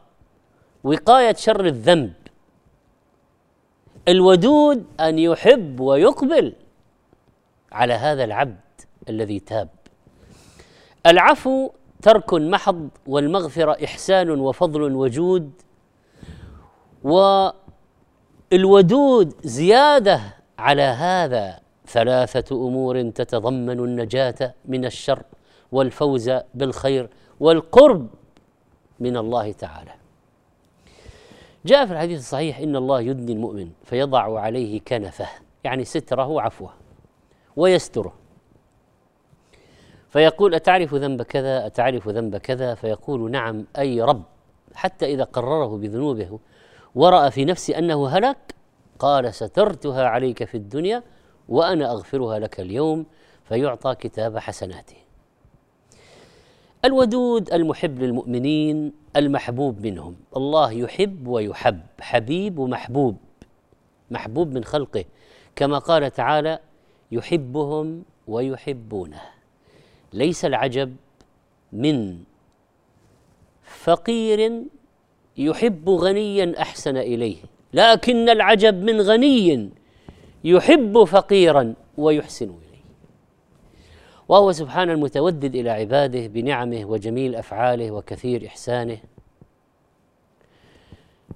وقايه 0.83 1.33
شر 1.33 1.65
الذنب 1.65 2.13
الودود 4.07 4.85
ان 4.99 5.19
يحب 5.19 5.79
ويقبل 5.79 6.53
على 7.71 7.93
هذا 7.93 8.23
العبد 8.23 8.61
الذي 9.09 9.39
تاب 9.39 9.69
العفو 11.05 11.69
ترك 12.01 12.33
محض 12.33 12.89
والمغفره 13.07 13.85
احسان 13.85 14.29
وفضل 14.29 14.81
وجود 14.81 15.51
والودود 18.51 19.33
زياده 19.45 20.21
على 20.59 20.81
هذا 20.81 21.62
ثلاثه 21.87 22.55
امور 22.55 23.09
تتضمن 23.09 23.79
النجاه 23.79 24.53
من 24.65 24.85
الشر 24.85 25.23
والفوز 25.71 26.31
بالخير 26.53 27.09
والقرب 27.39 28.07
من 28.99 29.17
الله 29.17 29.51
تعالى 29.51 29.91
جاء 31.65 31.85
في 31.85 31.93
الحديث 31.93 32.19
الصحيح 32.19 32.59
ان 32.59 32.75
الله 32.75 33.01
يدني 33.01 33.31
المؤمن 33.31 33.69
فيضع 33.83 34.39
عليه 34.39 34.79
كنفه 34.79 35.27
يعني 35.63 35.83
ستره 35.85 36.27
وعفوه 36.27 36.69
ويستره 37.55 38.13
فيقول 40.09 40.55
أتعرف 40.55 40.93
ذنب 40.95 41.21
كذا 41.21 41.65
أتعرف 41.65 42.09
ذنب 42.09 42.37
كذا 42.37 42.75
فيقول 42.75 43.31
نعم 43.31 43.65
أي 43.77 44.01
رب 44.01 44.23
حتى 44.75 45.05
إذا 45.05 45.23
قرره 45.23 45.77
بذنوبه 45.77 46.39
ورأى 46.95 47.31
في 47.31 47.45
نفسه 47.45 47.77
أنه 47.77 48.07
هلك 48.07 48.55
قال 48.99 49.33
سترتها 49.33 50.05
عليك 50.07 50.43
في 50.43 50.57
الدنيا 50.57 51.03
وأنا 51.49 51.91
أغفرها 51.91 52.39
لك 52.39 52.59
اليوم 52.59 53.05
فيعطى 53.47 53.95
كتاب 53.95 54.37
حسناته 54.37 54.95
الودود 56.85 57.53
المحب 57.53 57.99
للمؤمنين 57.99 58.93
المحبوب 59.15 59.81
منهم 59.81 60.15
الله 60.37 60.71
يحب 60.71 61.27
ويحب 61.27 61.81
حبيب 61.99 62.59
ومحبوب 62.59 63.17
محبوب 64.11 64.51
من 64.53 64.63
خلقه 64.63 65.05
كما 65.55 65.77
قال 65.77 66.11
تعالى 66.13 66.59
يحبهم 67.11 68.03
ويحبونه 68.27 69.21
ليس 70.13 70.45
العجب 70.45 70.95
من 71.73 72.19
فقير 73.63 74.61
يحب 75.37 75.89
غنيا 75.89 76.53
احسن 76.61 76.97
اليه 76.97 77.37
لكن 77.73 78.29
العجب 78.29 78.73
من 78.83 79.01
غني 79.01 79.69
يحب 80.43 81.03
فقيرا 81.03 81.73
ويحسن 81.97 82.45
اليه 82.45 82.83
وهو 84.29 84.51
سبحانه 84.51 84.93
المتودد 84.93 85.55
الى 85.55 85.69
عباده 85.69 86.27
بنعمه 86.27 86.85
وجميل 86.85 87.35
افعاله 87.35 87.91
وكثير 87.91 88.47
احسانه 88.47 88.97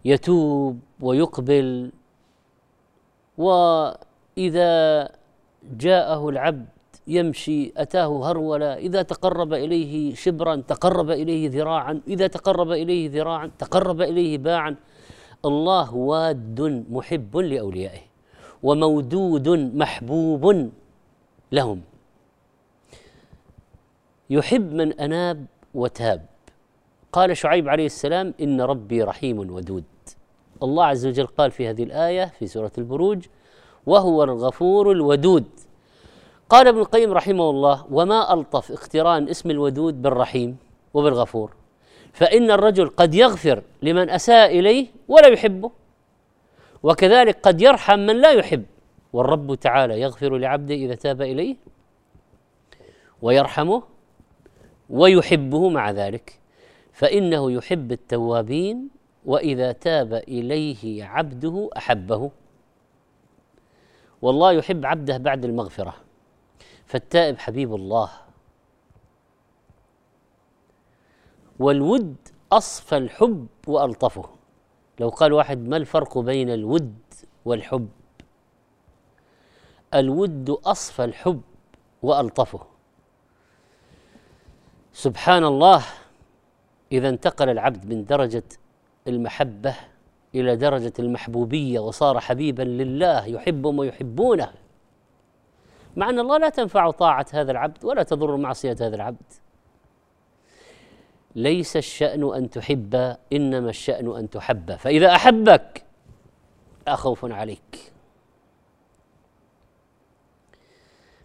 يتوب 0.05 0.79
ويقبل 1.01 1.91
واذا 3.37 5.09
جاءه 5.71 6.29
العبد 6.29 6.65
يمشي 7.09 7.73
أتاه 7.77 8.31
هرولة 8.31 8.73
إذا 8.77 9.01
تقرب 9.01 9.53
إليه 9.53 10.15
شبرا 10.15 10.55
تقرب 10.55 11.09
إليه 11.09 11.49
ذراعا 11.49 12.01
إذا 12.07 12.27
تقرب 12.27 12.71
إليه 12.71 13.09
ذراعا 13.09 13.51
تقرب 13.59 14.01
إليه 14.01 14.37
باعا 14.37 14.75
الله 15.45 15.95
واد 15.95 16.85
محب 16.91 17.37
لأوليائه 17.37 18.06
ومودود 18.63 19.49
محبوب 19.49 20.71
لهم 21.51 21.81
يحب 24.29 24.73
من 24.73 24.99
اناب 24.99 25.45
وتاب 25.73 26.25
قال 27.11 27.37
شعيب 27.37 27.69
عليه 27.69 27.85
السلام 27.85 28.33
ان 28.41 28.61
ربي 28.61 29.03
رحيم 29.03 29.39
ودود 29.55 29.83
الله 30.63 30.85
عز 30.85 31.05
وجل 31.07 31.25
قال 31.25 31.51
في 31.51 31.69
هذه 31.69 31.83
الايه 31.83 32.25
في 32.39 32.47
سوره 32.47 32.71
البروج 32.77 33.25
وهو 33.85 34.23
الغفور 34.23 34.91
الودود 34.91 35.45
قال 36.49 36.67
ابن 36.67 36.77
القيم 36.79 37.11
رحمه 37.13 37.49
الله 37.49 37.85
وما 37.91 38.33
الطف 38.33 38.71
اقتران 38.71 39.29
اسم 39.29 39.51
الودود 39.51 40.01
بالرحيم 40.01 40.57
وبالغفور 40.93 41.51
فان 42.13 42.51
الرجل 42.51 42.89
قد 42.89 43.15
يغفر 43.15 43.63
لمن 43.81 44.09
اساء 44.09 44.59
اليه 44.59 44.87
ولا 45.07 45.27
يحبه 45.27 45.71
وكذلك 46.83 47.39
قد 47.39 47.61
يرحم 47.61 47.99
من 47.99 48.21
لا 48.21 48.31
يحب 48.31 48.65
والرب 49.13 49.55
تعالى 49.55 50.01
يغفر 50.01 50.37
لعبده 50.37 50.75
اذا 50.75 50.95
تاب 50.95 51.21
اليه 51.21 51.55
ويرحمه 53.21 53.83
ويحبه 54.89 55.69
مع 55.69 55.91
ذلك 55.91 56.39
فانه 56.93 57.51
يحب 57.51 57.91
التوابين 57.91 58.89
واذا 59.25 59.71
تاب 59.71 60.13
اليه 60.13 61.03
عبده 61.03 61.69
احبه 61.77 62.31
والله 64.21 64.51
يحب 64.51 64.85
عبده 64.85 65.17
بعد 65.17 65.45
المغفره 65.45 65.93
فالتائب 66.85 67.37
حبيب 67.39 67.75
الله 67.75 68.09
والود 71.59 72.15
اصفى 72.51 72.97
الحب 72.97 73.47
والطفه 73.67 74.29
لو 74.99 75.09
قال 75.09 75.33
واحد 75.33 75.67
ما 75.67 75.77
الفرق 75.77 76.17
بين 76.17 76.49
الود 76.49 76.93
والحب 77.45 77.87
الود 79.93 80.49
اصفى 80.49 81.03
الحب 81.03 81.41
والطفه 82.03 82.59
سبحان 84.93 85.45
الله 85.45 85.83
اذا 86.91 87.09
انتقل 87.09 87.49
العبد 87.49 87.85
من 87.93 88.05
درجه 88.05 88.43
المحبه 89.07 89.75
الى 90.35 90.55
درجه 90.55 90.93
المحبوبيه 90.99 91.79
وصار 91.79 92.19
حبيبا 92.19 92.63
لله 92.63 93.25
يحبهم 93.25 93.79
ويحبونه 93.79 94.51
مع 95.95 96.09
ان 96.09 96.19
الله 96.19 96.37
لا 96.37 96.49
تنفع 96.49 96.91
طاعه 96.91 97.25
هذا 97.33 97.51
العبد 97.51 97.85
ولا 97.85 98.03
تضر 98.03 98.37
معصيه 98.37 98.71
هذا 98.71 98.95
العبد 98.95 99.21
ليس 101.37 101.77
الشأن 101.77 102.33
أن 102.35 102.49
تحب 102.49 103.17
إنما 103.33 103.69
الشأن 103.69 104.17
أن 104.17 104.29
تحب 104.29 104.75
فإذا 104.75 105.15
أحبك 105.15 105.83
لا 106.87 106.95
خوف 106.95 107.25
عليك 107.25 107.91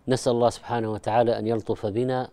نسأل 0.09 0.33
الله 0.33 0.51
سبحانه 0.51 0.92
وتعالى 0.92 1.38
أن 1.38 1.46
يلطف 1.46 1.87
بنا 1.87 2.29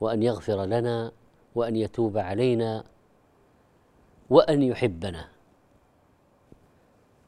وأن 0.00 0.22
يغفر 0.22 0.64
لنا 0.64 1.12
وأن 1.54 1.76
يتوب 1.76 2.18
علينا 2.18 2.84
وأن 4.30 4.62
يحبنا 4.62 5.28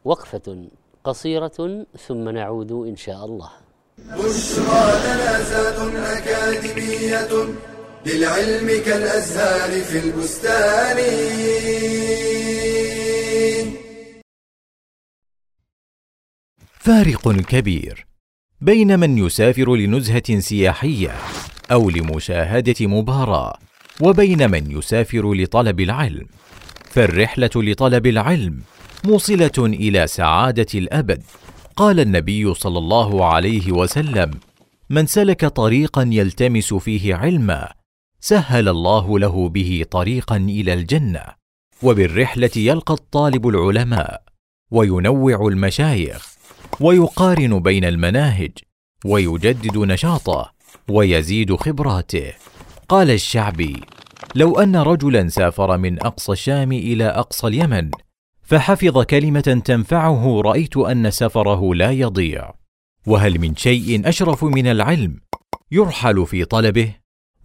وقفة 0.05 0.67
قصيرة 1.05 1.87
ثم 2.07 2.29
نعود 2.29 2.73
إن 2.73 2.97
شاء 2.97 3.25
الله 3.25 3.51
بشرى 4.15 4.79
أكاديمية 6.19 7.55
للعلم 8.09 8.67
كالأزهار 8.87 9.81
في 9.85 9.99
البستان 9.99 10.99
فارق 16.79 17.31
كبير 17.33 18.07
بين 18.61 18.99
من 18.99 19.19
يسافر 19.19 19.75
لنزهة 19.77 20.39
سياحية 20.39 21.13
أو 21.71 21.91
لمشاهدة 21.91 22.75
مباراة 22.87 23.59
وبين 24.01 24.51
من 24.51 24.71
يسافر 24.71 25.35
لطلب 25.35 25.81
العلم 25.81 26.27
فالرحلة 26.91 27.51
لطلب 27.57 28.07
العلم 28.07 28.63
موصلة 29.05 29.59
إلى 29.59 30.07
سعادة 30.07 30.67
الأبد 30.75 31.23
قال 31.77 32.01
النبي 32.01 32.55
صلى 32.55 32.79
الله 32.79 33.25
عليه 33.35 33.73
وسلم 33.73 34.31
من 34.91 35.07
سلك 35.07 35.45
طريقا 35.45 36.11
يلتمس 36.13 36.75
فيه 36.75 37.15
علما 37.15 37.69
سهل 38.21 38.69
الله 38.69 39.19
له 39.19 39.49
به 39.49 39.85
طريقا 39.91 40.37
الى 40.37 40.73
الجنه 40.73 41.23
وبالرحله 41.83 42.51
يلقى 42.57 42.95
الطالب 42.95 43.49
العلماء 43.49 44.23
وينوع 44.73 45.47
المشايخ 45.47 46.35
ويقارن 46.81 47.61
بين 47.63 47.85
المناهج 47.85 48.53
ويجدد 49.05 49.79
نشاطه 49.79 50.53
ويزيد 50.91 51.57
خبراته 51.57 52.33
قال 52.89 53.11
الشعبي 53.11 53.81
لو 54.35 54.59
ان 54.61 54.77
رجلا 54.77 55.29
سافر 55.29 55.79
من 55.79 56.03
اقصى 56.07 56.33
الشام 56.33 56.73
الى 56.73 57.05
اقصى 57.05 57.47
اليمن 57.47 57.91
فحفظ 58.43 59.03
كلمه 59.03 59.63
تنفعه 59.65 60.41
رايت 60.45 60.77
ان 60.77 61.11
سفره 61.11 61.75
لا 61.75 61.91
يضيع 61.91 62.51
وهل 63.07 63.39
من 63.41 63.57
شيء 63.57 64.09
اشرف 64.09 64.45
من 64.45 64.67
العلم 64.67 65.21
يرحل 65.71 66.27
في 66.27 66.45
طلبه 66.45 66.95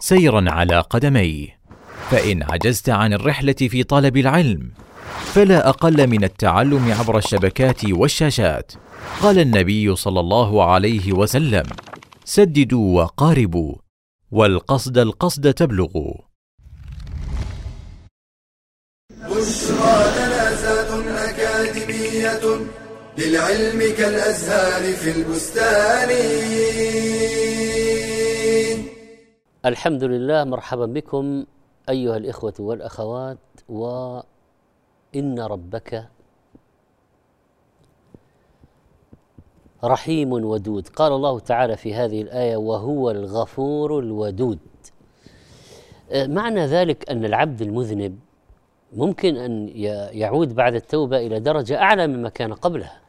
سيرا 0.00 0.50
على 0.50 0.80
قدميه 0.80 1.58
فان 2.10 2.42
عجزت 2.42 2.88
عن 2.88 3.12
الرحله 3.12 3.52
في 3.52 3.82
طلب 3.84 4.16
العلم 4.16 4.70
فلا 5.20 5.68
اقل 5.68 6.06
من 6.06 6.24
التعلم 6.24 6.92
عبر 6.92 7.18
الشبكات 7.18 7.84
والشاشات 7.84 8.72
قال 9.22 9.38
النبي 9.38 9.96
صلى 9.96 10.20
الله 10.20 10.72
عليه 10.72 11.12
وسلم 11.12 11.62
سددوا 12.24 13.02
وقاربوا 13.02 13.74
والقصد 14.30 14.98
القصد 14.98 15.52
تبلغوا 15.54 16.14
بشرى 19.20 20.10
أكاديمية 21.30 22.40
للعلم 23.18 23.78
كالأزهار 23.96 24.94
في 24.96 25.10
البستان 25.16 26.10
الحمد 29.66 30.04
لله 30.04 30.44
مرحبا 30.44 30.86
بكم 30.86 31.44
ايها 31.88 32.16
الاخوه 32.16 32.52
والاخوات 32.58 33.38
وان 33.68 35.38
ربك 35.40 36.08
رحيم 39.84 40.32
ودود 40.32 40.88
قال 40.88 41.12
الله 41.12 41.38
تعالى 41.38 41.76
في 41.76 41.94
هذه 41.94 42.22
الايه 42.22 42.56
وهو 42.56 43.10
الغفور 43.10 43.98
الودود 43.98 44.58
آه، 46.12 46.26
معنى 46.26 46.66
ذلك 46.66 47.10
ان 47.10 47.24
العبد 47.24 47.62
المذنب 47.62 48.18
ممكن 48.96 49.36
ان 49.36 49.68
يعود 50.18 50.54
بعد 50.54 50.74
التوبه 50.74 51.16
الى 51.18 51.40
درجه 51.40 51.78
اعلى 51.82 52.06
مما 52.06 52.28
كان 52.28 52.52
قبلها 52.54 53.00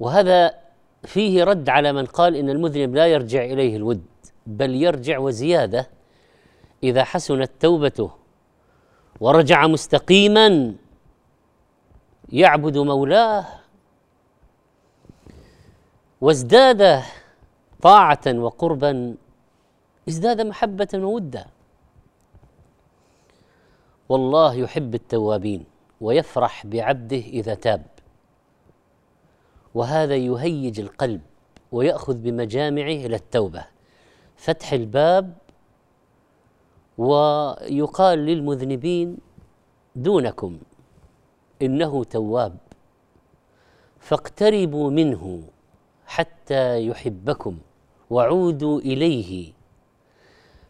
وهذا 0.00 0.67
فيه 1.04 1.44
رد 1.44 1.68
على 1.68 1.92
من 1.92 2.04
قال 2.06 2.36
ان 2.36 2.50
المذنب 2.50 2.94
لا 2.94 3.06
يرجع 3.06 3.44
اليه 3.44 3.76
الود 3.76 4.04
بل 4.46 4.82
يرجع 4.82 5.18
وزياده 5.18 5.88
اذا 6.82 7.04
حسنت 7.04 7.50
توبته 7.60 8.10
ورجع 9.20 9.66
مستقيما 9.66 10.74
يعبد 12.32 12.78
مولاه 12.78 13.46
وازداد 16.20 17.02
طاعه 17.82 18.20
وقربا 18.34 19.14
ازداد 20.08 20.40
محبه 20.40 20.88
وودا 20.94 21.46
والله 24.08 24.54
يحب 24.54 24.94
التوابين 24.94 25.64
ويفرح 26.00 26.66
بعبده 26.66 27.16
اذا 27.18 27.54
تاب 27.54 27.82
وهذا 29.74 30.14
يهيج 30.16 30.80
القلب 30.80 31.20
ويأخذ 31.72 32.14
بمجامعه 32.18 32.84
إلى 32.86 33.16
التوبة 33.16 33.64
فتح 34.36 34.72
الباب 34.72 35.34
ويقال 36.98 38.18
للمذنبين 38.18 39.16
دونكم 39.96 40.58
إنه 41.62 42.04
تواب 42.04 42.56
فاقتربوا 44.00 44.90
منه 44.90 45.42
حتى 46.06 46.86
يحبكم 46.86 47.58
وعودوا 48.10 48.80
إليه 48.80 49.52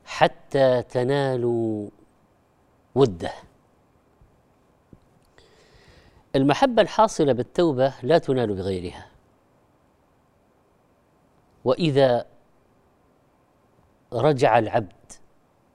حتى 0.05 0.83
تنالوا 0.83 1.89
وده 2.95 3.33
المحبة 6.37 6.83
الحاصلة 6.83 7.33
بالتوبة 7.33 7.93
لا 8.03 8.19
تنال 8.19 8.55
بغيرها 8.55 9.07
وإذا 11.65 12.27
رجع 14.13 14.59
العبد 14.59 15.13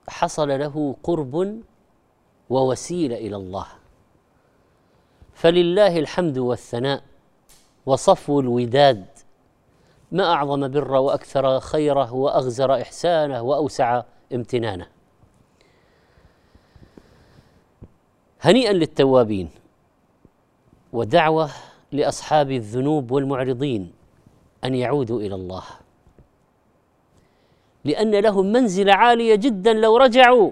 حصل 0.09 0.47
له 0.59 0.95
قرب 1.03 1.61
ووسيله 2.49 3.15
الى 3.17 3.35
الله 3.35 3.65
فلله 5.33 5.99
الحمد 5.99 6.37
والثناء 6.37 7.03
وصفو 7.85 8.39
الوداد 8.39 9.05
ما 10.11 10.25
اعظم 10.33 10.67
بره 10.67 10.99
واكثر 10.99 11.59
خيره 11.59 12.13
واغزر 12.13 12.73
احسانه 12.81 13.41
واوسع 13.41 14.03
امتنانه 14.33 14.87
هنيئا 18.41 18.73
للتوابين 18.73 19.49
ودعوه 20.93 21.51
لاصحاب 21.91 22.51
الذنوب 22.51 23.11
والمعرضين 23.11 23.91
ان 24.63 24.75
يعودوا 24.75 25.21
الى 25.21 25.35
الله 25.35 25.63
لان 27.85 28.15
لهم 28.19 28.51
منزله 28.51 28.93
عاليه 28.93 29.35
جدا 29.35 29.73
لو 29.73 29.97
رجعوا 29.97 30.51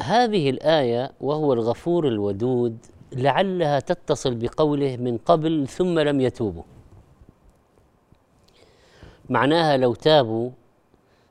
هذه 0.00 0.50
الايه 0.50 1.12
وهو 1.20 1.52
الغفور 1.52 2.08
الودود 2.08 2.78
لعلها 3.12 3.80
تتصل 3.80 4.34
بقوله 4.34 4.96
من 4.96 5.18
قبل 5.18 5.68
ثم 5.68 5.98
لم 5.98 6.20
يتوبوا 6.20 6.62
معناها 9.30 9.76
لو 9.76 9.94
تابوا 9.94 10.50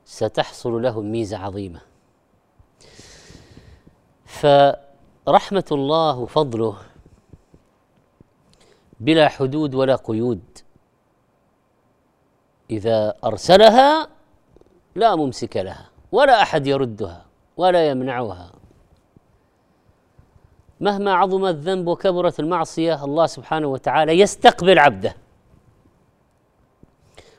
ستحصل 0.04 0.82
لهم 0.82 1.12
ميزه 1.12 1.38
عظيمه 1.38 1.80
ف 4.24 4.46
رحمة 5.28 5.64
الله 5.72 6.18
وفضله 6.18 6.76
بلا 9.00 9.28
حدود 9.28 9.74
ولا 9.74 9.94
قيود 9.96 10.42
إذا 12.70 13.14
أرسلها 13.24 14.08
لا 14.94 15.16
ممسك 15.16 15.56
لها 15.56 15.86
ولا 16.12 16.42
أحد 16.42 16.66
يردها 16.66 17.24
ولا 17.56 17.88
يمنعها 17.90 18.52
مهما 20.80 21.14
عظم 21.14 21.46
الذنب 21.46 21.86
وكبرت 21.88 22.40
المعصية 22.40 23.04
الله 23.04 23.26
سبحانه 23.26 23.66
وتعالى 23.66 24.12
يستقبل 24.20 24.78
عبده 24.78 25.16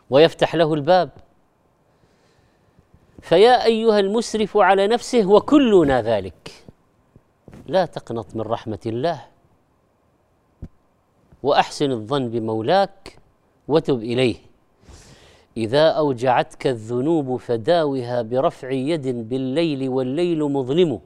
ويفتح 0.09 0.55
له 0.55 0.73
الباب 0.73 1.09
فيا 3.21 3.65
أيها 3.65 3.99
المسرف 3.99 4.57
على 4.57 4.87
نفسه 4.87 5.25
وكلنا 5.27 6.01
ذلك 6.01 6.62
لا 7.67 7.85
تقنط 7.85 8.35
من 8.35 8.41
رحمة 8.41 8.79
الله 8.85 9.19
وأحسن 11.43 11.91
الظن 11.91 12.29
بمولاك 12.29 13.17
وتب 13.67 13.99
إليه 14.03 14.35
إذا 15.57 15.89
أوجعتك 15.91 16.67
الذنوب 16.67 17.35
فداوها 17.37 18.21
برفع 18.21 18.71
يد 18.71 19.29
بالليل 19.29 19.89
والليل 19.89 20.43
مظلم 20.43 20.99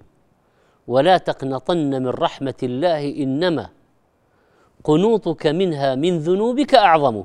ولا 0.87 1.17
تقنطن 1.17 1.89
من 1.89 2.07
رحمة 2.07 2.55
الله 2.63 3.09
إنما 3.23 3.69
قنوطك 4.83 5.47
منها 5.47 5.95
من 5.95 6.19
ذنوبك 6.19 6.75
أعظم 6.75 7.23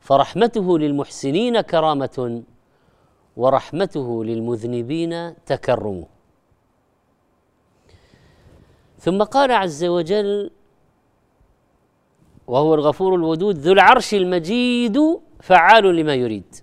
فرحمته 0.00 0.78
للمحسنين 0.78 1.60
كرامة 1.60 2.42
ورحمته 3.36 4.24
للمذنبين 4.24 5.34
تكرم 5.44 6.06
ثم 8.98 9.22
قال 9.22 9.52
عز 9.52 9.84
وجل 9.84 10.50
وهو 12.46 12.74
الغفور 12.74 13.14
الودود 13.14 13.58
ذو 13.58 13.72
العرش 13.72 14.14
المجيد 14.14 14.98
فعال 15.40 15.96
لما 15.96 16.14
يريد 16.14 16.54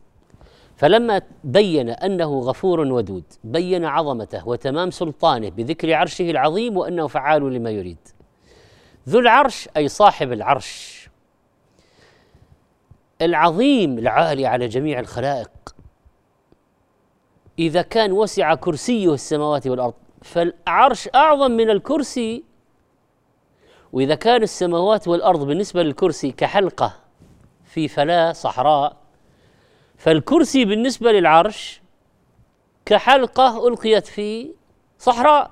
فلما 0.76 1.22
بين 1.43 1.89
انه 1.89 2.39
غفور 2.39 2.80
ودود 2.80 3.24
بين 3.43 3.86
عظمته 3.86 4.48
وتمام 4.48 4.91
سلطانه 4.91 5.50
بذكر 5.50 5.93
عرشه 5.93 6.30
العظيم 6.32 6.78
وانه 6.78 7.08
فعال 7.08 7.54
لما 7.54 7.69
يريد 7.72 7.98
ذو 9.10 9.19
العرش 9.19 9.69
اي 9.78 9.88
صاحب 9.88 10.32
العرش 10.32 11.04
العظيم 13.22 13.98
العالي 13.98 14.46
على 14.46 14.67
جميع 14.67 15.00
الخلائق 15.00 15.52
اذا 17.60 17.82
كان 17.82 18.12
وسع 18.12 18.56
كرسيه 18.56 19.13
السماوات 19.13 19.67
والارض 19.67 19.93
فالعرش 20.24 21.10
أعظم 21.16 21.52
من 21.52 21.70
الكرسي 21.70 22.44
وإذا 23.94 24.16
كان 24.16 24.44
السماوات 24.44 25.08
والأرض 25.08 25.40
بالنسبة 25.48 25.84
للكرسي 25.84 26.32
كحلقة 26.32 26.94
في 27.66 27.88
فلاة 27.88 28.32
صحراء 28.32 28.96
فالكرسي 29.98 30.66
بالنسبة 30.66 31.12
للعرش 31.12 31.82
كحلقة 32.86 33.68
ألقيت 33.68 34.06
في 34.08 34.52
صحراء 35.00 35.52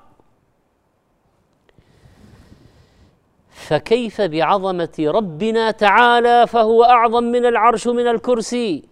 فكيف 3.50 4.20
بعظمة 4.20 4.94
ربنا 5.00 5.70
تعالى 5.70 6.46
فهو 6.46 6.84
أعظم 6.84 7.24
من 7.24 7.46
العرش 7.46 7.88
من 7.88 8.06
الكرسي 8.08 8.82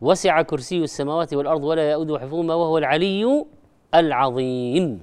وسع 0.00 0.42
كرسي 0.42 0.76
السماوات 0.78 1.34
والأرض 1.34 1.64
ولا 1.64 1.90
يؤود 1.90 2.16
حفظهما 2.16 2.54
وهو 2.54 2.78
العلي 2.78 3.34
العظيم 3.94 5.02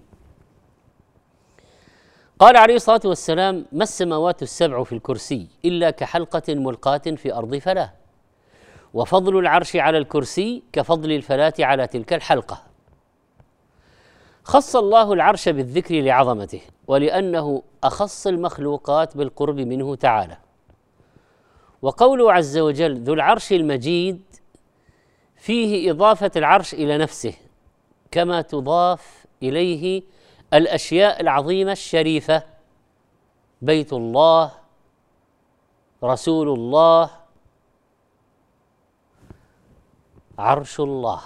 قال 2.39 2.57
عليه 2.57 2.75
الصلاة 2.75 3.01
والسلام 3.05 3.65
ما 3.71 3.83
السماوات 3.83 4.41
السبع 4.43 4.83
في 4.83 4.93
الكرسي 4.93 5.47
إلا 5.65 5.89
كحلقة 5.89 6.43
ملقاة 6.55 6.97
في 6.97 7.33
أرض 7.33 7.55
فلاة 7.55 7.91
وفضل 8.93 9.37
العرش 9.39 9.75
على 9.75 9.97
الكرسي 9.97 10.63
كفضل 10.73 11.11
الفلاة 11.11 11.53
على 11.59 11.87
تلك 11.87 12.13
الحلقة 12.13 12.63
خص 14.43 14.75
الله 14.75 15.13
العرش 15.13 15.49
بالذكر 15.49 16.01
لعظمته 16.01 16.61
ولأنه 16.87 17.63
أخص 17.83 18.27
المخلوقات 18.27 19.17
بالقرب 19.17 19.57
منه 19.59 19.95
تعالى 19.95 20.37
وقوله 21.81 22.33
عز 22.33 22.57
وجل 22.57 22.99
ذو 23.03 23.13
العرش 23.13 23.53
المجيد 23.53 24.21
فيه 25.35 25.91
إضافة 25.91 26.31
العرش 26.35 26.73
إلى 26.73 26.97
نفسه 26.97 27.33
كما 28.11 28.41
تضاف 28.41 29.25
اليه 29.43 30.03
الاشياء 30.53 31.21
العظيمه 31.21 31.71
الشريفه 31.71 32.43
بيت 33.61 33.93
الله 33.93 34.51
رسول 36.03 36.49
الله 36.53 37.09
عرش 40.39 40.79
الله 40.79 41.21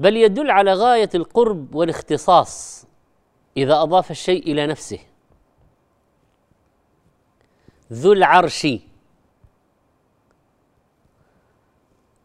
بل 0.00 0.16
يدل 0.16 0.50
على 0.50 0.72
غايه 0.74 1.10
القرب 1.14 1.74
والاختصاص 1.74 2.84
اذا 3.56 3.82
اضاف 3.82 4.10
الشيء 4.10 4.42
الى 4.52 4.66
نفسه 4.66 4.98
ذو 7.92 8.12
العرش 8.12 8.66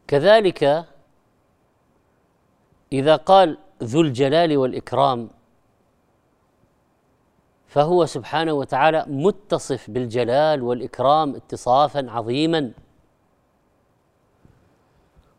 كذلك 0.07 0.85
إذا 2.93 3.15
قال 3.15 3.57
ذو 3.83 4.01
الجلال 4.01 4.57
والإكرام 4.57 5.29
فهو 7.67 8.05
سبحانه 8.05 8.53
وتعالى 8.53 9.05
متصف 9.07 9.89
بالجلال 9.89 10.63
والإكرام 10.63 11.35
اتصافا 11.35 12.11
عظيما 12.11 12.71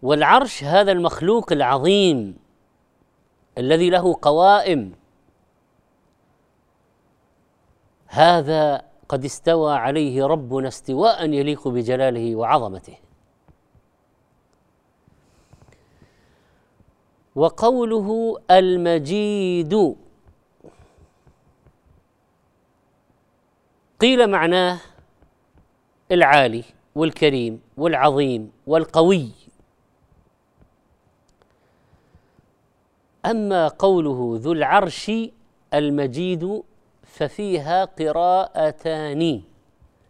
والعرش 0.02 0.64
هذا 0.64 0.92
المخلوق 0.92 1.52
العظيم 1.52 2.36
الذي 3.58 3.90
له 3.90 4.16
قوائم 4.22 4.92
هذا 8.06 8.82
قد 9.08 9.24
استوى 9.24 9.72
عليه 9.74 10.24
ربنا 10.26 10.68
استواء 10.68 11.30
يليق 11.30 11.68
بجلاله 11.68 12.36
وعظمته 12.36 12.96
وقوله 17.38 18.36
المجيد 18.50 19.96
قيل 24.00 24.26
معناه 24.26 24.80
العالي 26.12 26.64
والكريم 26.94 27.60
والعظيم 27.76 28.50
والقوي 28.66 29.28
اما 33.26 33.68
قوله 33.68 34.38
ذو 34.42 34.52
العرش 34.52 35.10
المجيد 35.74 36.62
ففيها 37.02 37.84
قراءتان 37.84 39.42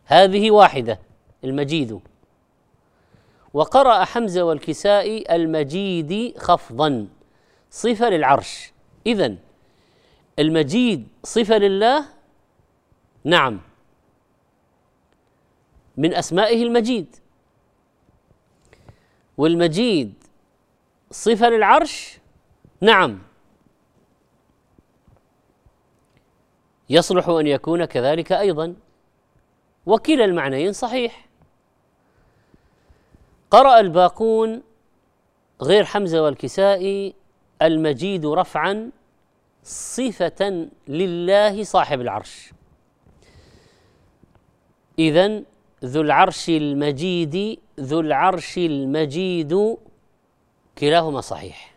هذه 0.04 0.50
واحده 0.50 0.98
المجيد 1.44 2.00
وقرأ 3.54 4.04
حمزه 4.04 4.42
والكسائي 4.44 5.34
المجيد 5.36 6.38
خفضا 6.38 7.06
صفه 7.70 8.09
للعرش 8.09 8.72
اذا 9.07 9.37
المجيد 10.38 11.09
صفه 11.24 11.59
لله 11.59 12.07
نعم 13.24 13.61
من 15.96 16.14
اسمائه 16.14 16.62
المجيد 16.62 17.16
والمجيد 19.38 20.14
صفه 21.11 21.48
للعرش 21.48 22.18
نعم 22.81 23.18
يصلح 26.90 27.28
ان 27.28 27.46
يكون 27.46 27.85
كذلك 27.85 28.33
ايضا 28.33 28.74
وكلا 29.87 30.24
المعنيين 30.24 30.72
صحيح 30.72 31.28
قرأ 33.50 33.81
الباقون 33.81 34.62
غير 35.62 35.85
حمزة 35.85 36.22
والكسائي 36.22 37.14
المجيد 37.62 38.26
رفعا 38.26 38.90
صفة 39.64 40.68
لله 40.88 41.62
صاحب 41.62 42.00
العرش 42.00 42.50
إذا 44.98 45.42
ذو 45.84 46.00
العرش 46.00 46.48
المجيد 46.48 47.58
ذو 47.80 48.00
العرش 48.00 48.58
المجيد 48.58 49.76
كلاهما 50.78 51.20
صحيح 51.20 51.74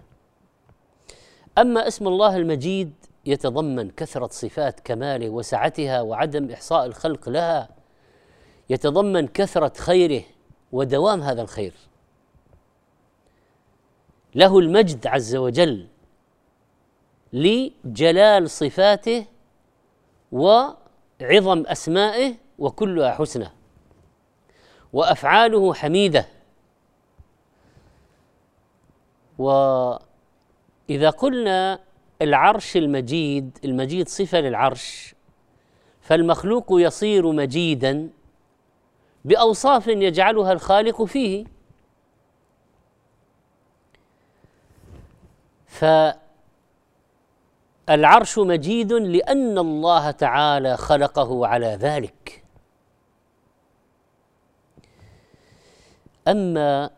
أما 1.57 1.87
اسم 1.87 2.07
الله 2.07 2.37
المجيد 2.37 2.93
يتضمن 3.25 3.89
كثرة 3.89 4.29
صفات 4.31 4.79
كماله 4.79 5.29
وسعتها 5.29 6.01
وعدم 6.01 6.51
إحصاء 6.51 6.85
الخلق 6.85 7.29
لها 7.29 7.69
يتضمن 8.69 9.27
كثرة 9.27 9.73
خيره 9.81 10.23
ودوام 10.71 11.21
هذا 11.21 11.41
الخير 11.41 11.73
له 14.35 14.59
المجد 14.59 15.07
عز 15.07 15.35
وجل 15.35 15.87
لجلال 17.33 18.49
صفاته 18.49 19.25
وعظم 20.31 21.63
اسمائه 21.67 22.35
وكلها 22.59 23.11
حسنى 23.11 23.47
وافعاله 24.93 25.73
حميده 25.73 26.25
واذا 29.37 31.09
قلنا 31.17 31.79
العرش 32.21 32.77
المجيد 32.77 33.57
المجيد 33.65 34.07
صفه 34.07 34.39
للعرش 34.39 35.15
فالمخلوق 36.01 36.65
يصير 36.71 37.31
مجيدا 37.31 38.09
باوصاف 39.25 39.87
يجعلها 39.87 40.53
الخالق 40.53 41.03
فيه 41.03 41.45
فالعرش 47.87 48.37
مجيد 48.37 48.93
لأن 48.93 49.57
الله 49.57 50.11
تعالى 50.11 50.77
خلقه 50.77 51.47
على 51.47 51.67
ذلك 51.67 52.43
أما 56.27 56.89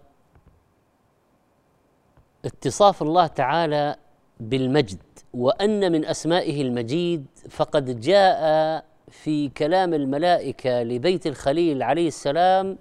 اتصاف 2.45 3.01
الله 3.01 3.27
تعالى 3.27 3.95
بالمجد 4.39 4.99
وأن 5.33 5.91
من 5.91 6.05
أسمائه 6.05 6.61
المجيد 6.61 7.25
فقد 7.49 7.99
جاء 8.01 8.43
في 9.11 9.49
كلام 9.49 9.93
الملائكة 9.93 10.83
لبيت 10.83 11.27
الخليل 11.27 11.83
عليه 11.83 12.07
السلام 12.07 12.77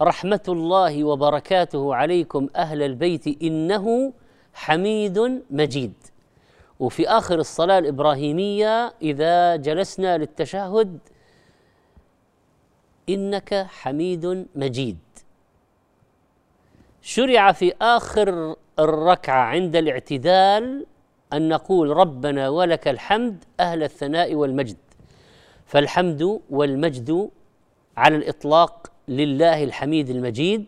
رحمة 0.00 0.40
الله 0.48 1.04
وبركاته 1.04 1.94
عليكم 1.94 2.48
أهل 2.56 2.82
البيت 2.82 3.42
إنه 3.42 4.12
حميد 4.54 5.42
مجيد 5.50 5.92
وفي 6.80 7.08
آخر 7.08 7.38
الصلاة 7.38 7.78
الإبراهيمية 7.78 8.94
إذا 9.02 9.56
جلسنا 9.56 10.18
للتشهد 10.18 10.98
إنك 13.08 13.66
حميد 13.68 14.46
مجيد 14.54 14.98
شرع 17.02 17.52
في 17.52 17.74
آخر 17.82 18.56
الركعة 18.78 19.40
عند 19.44 19.76
الاعتدال 19.76 20.86
أن 21.32 21.48
نقول 21.48 21.88
ربنا 21.90 22.48
ولك 22.48 22.88
الحمد 22.88 23.44
أهل 23.60 23.82
الثناء 23.82 24.34
والمجد 24.34 24.76
فالحمد 25.66 26.40
والمجد 26.50 27.28
على 27.96 28.16
الإطلاق 28.16 28.90
لله 29.08 29.64
الحميد 29.64 30.10
المجيد 30.10 30.64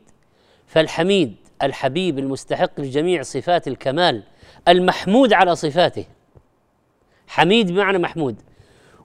فالحميد 0.67 1.37
الحبيب 1.63 2.19
المستحق 2.19 2.81
لجميع 2.81 3.23
صفات 3.23 3.69
الكمال 3.69 4.23
المحمود 4.69 5.33
على 5.33 5.57
صفاته 5.57 6.05
حميد 7.27 7.71
بمعنى 7.73 7.99
محمود 7.99 8.37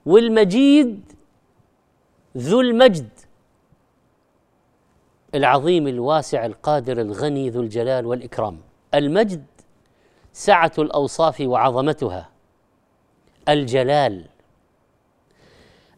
والمجيد 0.06 1.02
ذو 2.36 2.60
المجد 2.60 3.08
العظيم 5.34 5.88
الواسع 5.88 6.46
القادر 6.46 7.00
الغني 7.00 7.50
ذو 7.50 7.60
الجلال 7.60 8.06
والاكرام 8.06 8.58
المجد 8.94 9.44
سعه 10.32 10.72
الاوصاف 10.78 11.40
وعظمتها 11.40 12.28
الجلال 13.48 14.24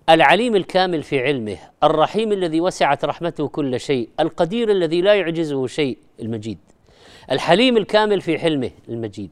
العليم 0.09 0.57
الكامل 0.57 1.03
في 1.03 1.23
علمه 1.23 1.57
الرحيم 1.83 2.33
الذي 2.33 2.61
وسعت 2.61 3.05
رحمته 3.05 3.49
كل 3.49 3.81
شيء 3.81 4.09
القدير 4.21 4.71
الذي 4.71 5.01
لا 5.01 5.15
يعجزه 5.15 5.67
شيء 5.67 5.99
المجيد 6.21 6.59
الحليم 7.31 7.77
الكامل 7.77 8.21
في 8.21 8.39
حلمه 8.39 8.71
المجيد 8.89 9.31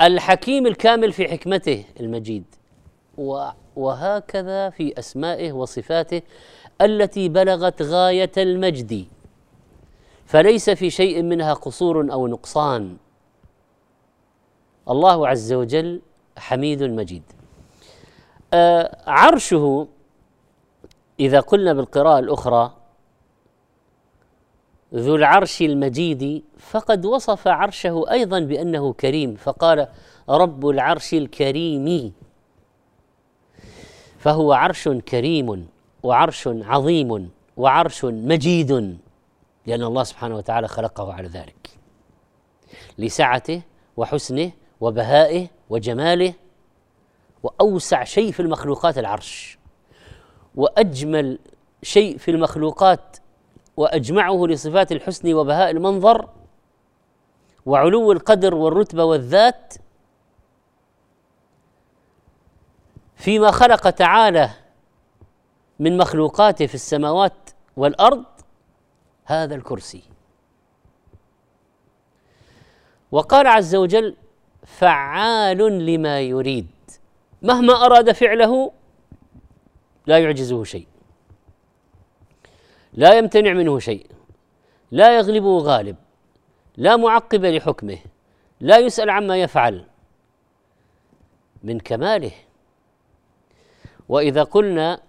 الحكيم 0.00 0.66
الكامل 0.66 1.12
في 1.12 1.28
حكمته 1.28 1.84
المجيد 2.00 2.44
وهكذا 3.76 4.70
في 4.70 4.98
اسمائه 4.98 5.52
وصفاته 5.52 6.22
التي 6.80 7.28
بلغت 7.28 7.82
غايه 7.82 8.30
المجد 8.36 9.04
فليس 10.26 10.70
في 10.70 10.90
شيء 10.90 11.22
منها 11.22 11.52
قصور 11.52 12.12
او 12.12 12.26
نقصان 12.26 12.96
الله 14.90 15.28
عز 15.28 15.52
وجل 15.52 16.00
حميد 16.38 16.82
مجيد 16.82 17.22
آه، 18.54 18.96
عرشه 19.06 19.88
إذا 21.20 21.40
قلنا 21.40 21.72
بالقراءة 21.72 22.18
الأخرى 22.18 22.72
ذو 24.94 25.16
العرش 25.16 25.62
المجيد 25.62 26.44
فقد 26.58 27.04
وصف 27.06 27.48
عرشه 27.48 28.04
أيضا 28.10 28.38
بأنه 28.38 28.92
كريم 28.92 29.34
فقال 29.34 29.88
رب 30.28 30.68
العرش 30.68 31.14
الكريم 31.14 32.12
فهو 34.18 34.52
عرش 34.52 34.88
كريم 34.88 35.66
وعرش 36.02 36.48
عظيم 36.52 37.30
وعرش 37.56 38.04
مجيد 38.04 38.72
لأن 39.66 39.82
الله 39.82 40.02
سبحانه 40.04 40.36
وتعالى 40.36 40.68
خلقه 40.68 41.12
على 41.12 41.28
ذلك 41.28 41.70
لسعته 42.98 43.62
وحسنه 43.96 44.50
وبهائه 44.80 45.46
وجماله 45.70 46.34
وأوسع 47.42 48.04
شيء 48.04 48.32
في 48.32 48.40
المخلوقات 48.40 48.98
العرش 48.98 49.58
واجمل 50.56 51.38
شيء 51.82 52.18
في 52.18 52.30
المخلوقات 52.30 53.16
واجمعه 53.76 54.46
لصفات 54.46 54.92
الحسن 54.92 55.34
وبهاء 55.34 55.70
المنظر 55.70 56.28
وعلو 57.66 58.12
القدر 58.12 58.54
والرتبه 58.54 59.04
والذات 59.04 59.74
فيما 63.16 63.50
خلق 63.50 63.90
تعالى 63.90 64.50
من 65.78 65.96
مخلوقاته 65.98 66.66
في 66.66 66.74
السماوات 66.74 67.50
والارض 67.76 68.24
هذا 69.24 69.54
الكرسي 69.54 70.02
وقال 73.12 73.46
عز 73.46 73.74
وجل 73.74 74.16
فعال 74.66 75.58
لما 75.86 76.20
يريد 76.20 76.66
مهما 77.42 77.72
اراد 77.86 78.12
فعله 78.12 78.72
لا 80.06 80.18
يعجزه 80.18 80.64
شيء 80.64 80.86
لا 82.94 83.14
يمتنع 83.18 83.52
منه 83.52 83.78
شيء 83.78 84.06
لا 84.90 85.16
يغلبه 85.16 85.58
غالب 85.58 85.96
لا 86.76 86.96
معقب 86.96 87.44
لحكمه 87.44 87.98
لا 88.60 88.78
يسأل 88.78 89.10
عما 89.10 89.36
يفعل 89.42 89.84
من 91.62 91.80
كماله 91.80 92.30
وإذا 94.08 94.42
قلنا 94.42 95.00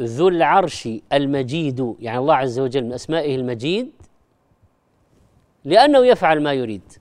ذو 0.00 0.28
العرش 0.28 0.88
المجيد 1.12 1.96
يعني 2.00 2.18
الله 2.18 2.34
عز 2.34 2.58
وجل 2.58 2.84
من 2.84 2.92
أسمائه 2.92 3.36
المجيد 3.36 3.92
لأنه 5.64 6.06
يفعل 6.06 6.42
ما 6.42 6.52
يريد 6.52 6.92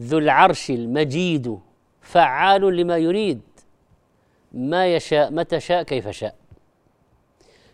ذو 0.00 0.18
العرش 0.18 0.70
المجيد 0.70 1.58
فعال 2.02 2.76
لما 2.76 2.96
يريد 2.98 3.40
ما 4.54 4.94
يشاء 4.96 5.32
متى 5.32 5.60
شاء 5.60 5.82
كيف 5.82 6.08
شاء 6.08 6.34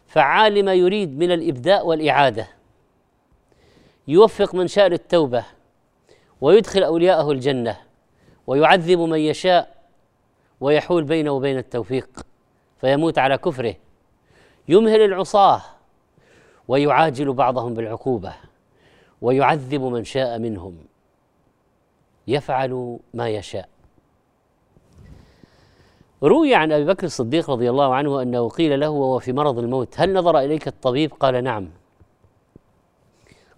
فعال 0.06 0.54
لما 0.54 0.74
يريد 0.74 1.18
من 1.18 1.30
الابداء 1.32 1.86
والاعاده 1.86 2.48
يوفق 4.08 4.54
من 4.54 4.68
شاء 4.68 4.88
للتوبه 4.88 5.44
ويدخل 6.40 6.82
اولياءه 6.82 7.30
الجنه 7.30 7.76
ويعذب 8.46 8.98
من 8.98 9.18
يشاء 9.18 9.74
ويحول 10.60 11.04
بينه 11.04 11.30
وبين 11.30 11.58
التوفيق 11.58 12.08
فيموت 12.80 13.18
على 13.18 13.38
كفره 13.38 13.74
يمهل 14.68 15.00
العصاه 15.04 15.62
ويعاجل 16.68 17.32
بعضهم 17.32 17.74
بالعقوبه 17.74 18.32
ويعذب 19.20 19.82
من 19.82 20.04
شاء 20.04 20.38
منهم 20.38 20.78
يفعل 22.26 22.98
ما 23.14 23.28
يشاء 23.28 23.68
روي 26.22 26.54
عن 26.54 26.72
ابي 26.72 26.84
بكر 26.84 27.06
الصديق 27.06 27.50
رضي 27.50 27.70
الله 27.70 27.94
عنه 27.94 28.22
انه 28.22 28.48
قيل 28.48 28.80
له 28.80 28.88
وهو 28.90 29.18
في 29.18 29.32
مرض 29.32 29.58
الموت 29.58 29.94
هل 30.00 30.12
نظر 30.14 30.38
اليك 30.38 30.68
الطبيب 30.68 31.14
قال 31.14 31.44
نعم 31.44 31.68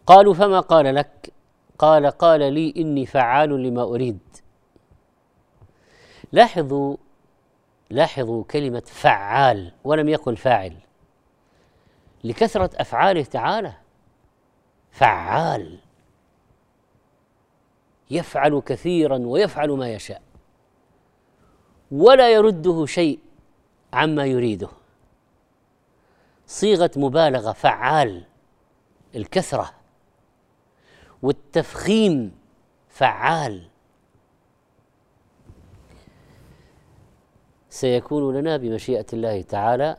قالوا 0.06 0.34
فما 0.34 0.60
قال 0.60 0.94
لك 0.94 1.32
قال 1.78 2.06
قال 2.06 2.52
لي 2.52 2.74
اني 2.76 3.06
فعال 3.06 3.50
لما 3.50 3.82
اريد 3.82 4.18
لاحظوا 6.32 6.96
لاحظوا 7.90 8.44
كلمه 8.44 8.82
فعال 8.86 9.72
ولم 9.84 10.08
يقل 10.08 10.36
فاعل 10.36 10.74
لكثره 12.24 12.70
افعاله 12.74 13.22
تعالى 13.24 13.72
فعال 14.90 15.78
يفعل 18.10 18.60
كثيرا 18.66 19.18
ويفعل 19.18 19.70
ما 19.70 19.92
يشاء 19.94 20.22
ولا 21.93 22.32
يرده 22.32 22.86
شيء 22.86 23.18
عما 23.93 24.24
يريده 24.26 24.68
صيغه 26.47 26.90
مبالغه 26.97 27.53
فعال 27.53 28.24
الكثره 29.16 29.70
والتفخيم 31.22 32.34
فعال 32.88 33.62
سيكون 37.70 38.36
لنا 38.36 38.57
بمشيئه 38.57 39.07
الله 39.12 39.43
تعالى 39.43 39.97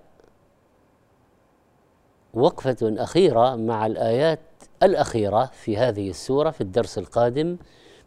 وقفه 2.34 2.78
اخيره 2.84 3.56
مع 3.56 3.86
الايات 3.86 4.40
الاخيره 4.84 5.46
في 5.46 5.78
هذه 5.78 6.10
السوره 6.10 6.50
في 6.50 6.62
الدرس 6.62 6.98
القادم 6.98 7.58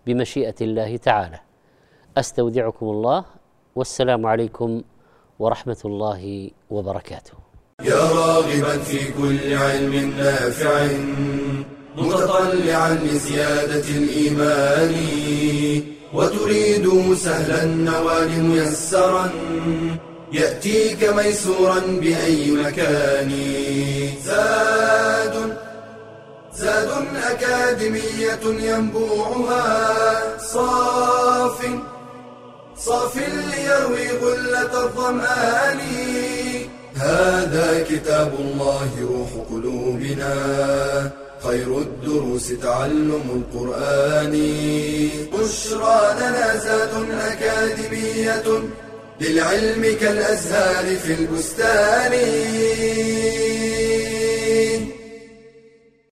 بمشيئه 0.06 0.54
الله 0.60 0.96
تعالى 0.96 1.40
استودعكم 2.18 2.86
الله 2.86 3.24
والسلام 3.76 4.26
عليكم 4.26 4.82
ورحمه 5.38 5.76
الله 5.84 6.50
وبركاته. 6.70 7.32
يا 7.84 7.96
راغبا 8.12 8.78
في 8.78 9.12
كل 9.12 9.54
علم 9.56 9.94
نافع 10.16 10.86
متطلعا 11.96 12.94
لزياده 12.94 13.84
الايمان 14.00 14.94
وتريد 16.14 17.14
سهلا 17.14 17.62
النوال 17.64 18.42
ميسرا 18.44 19.30
ياتيك 20.32 21.04
ميسورا 21.04 21.78
باي 22.00 22.50
مكان 22.50 23.30
زاد 24.24 25.58
زاد 26.54 26.88
اكاديميه 27.30 28.42
ينبوعها 28.46 29.68
صاف 30.38 31.60
صاف 32.78 33.16
ليروي 33.16 34.10
غلة 34.18 34.84
الظمآن 34.84 35.78
هذا 36.96 37.84
كتاب 37.90 38.32
الله 38.38 38.88
روح 39.02 39.28
قلوبنا 39.50 40.32
خير 41.46 41.78
الدروس 41.78 42.48
تعلم 42.62 43.44
القرآن 43.54 44.34
بشرى 45.32 46.00
لنا 46.16 46.56
زاد 46.56 46.90
أكاديمية 47.32 48.60
للعلم 49.20 49.96
كالأزهار 50.00 50.96
في 50.96 51.12
البستان 51.14 53.75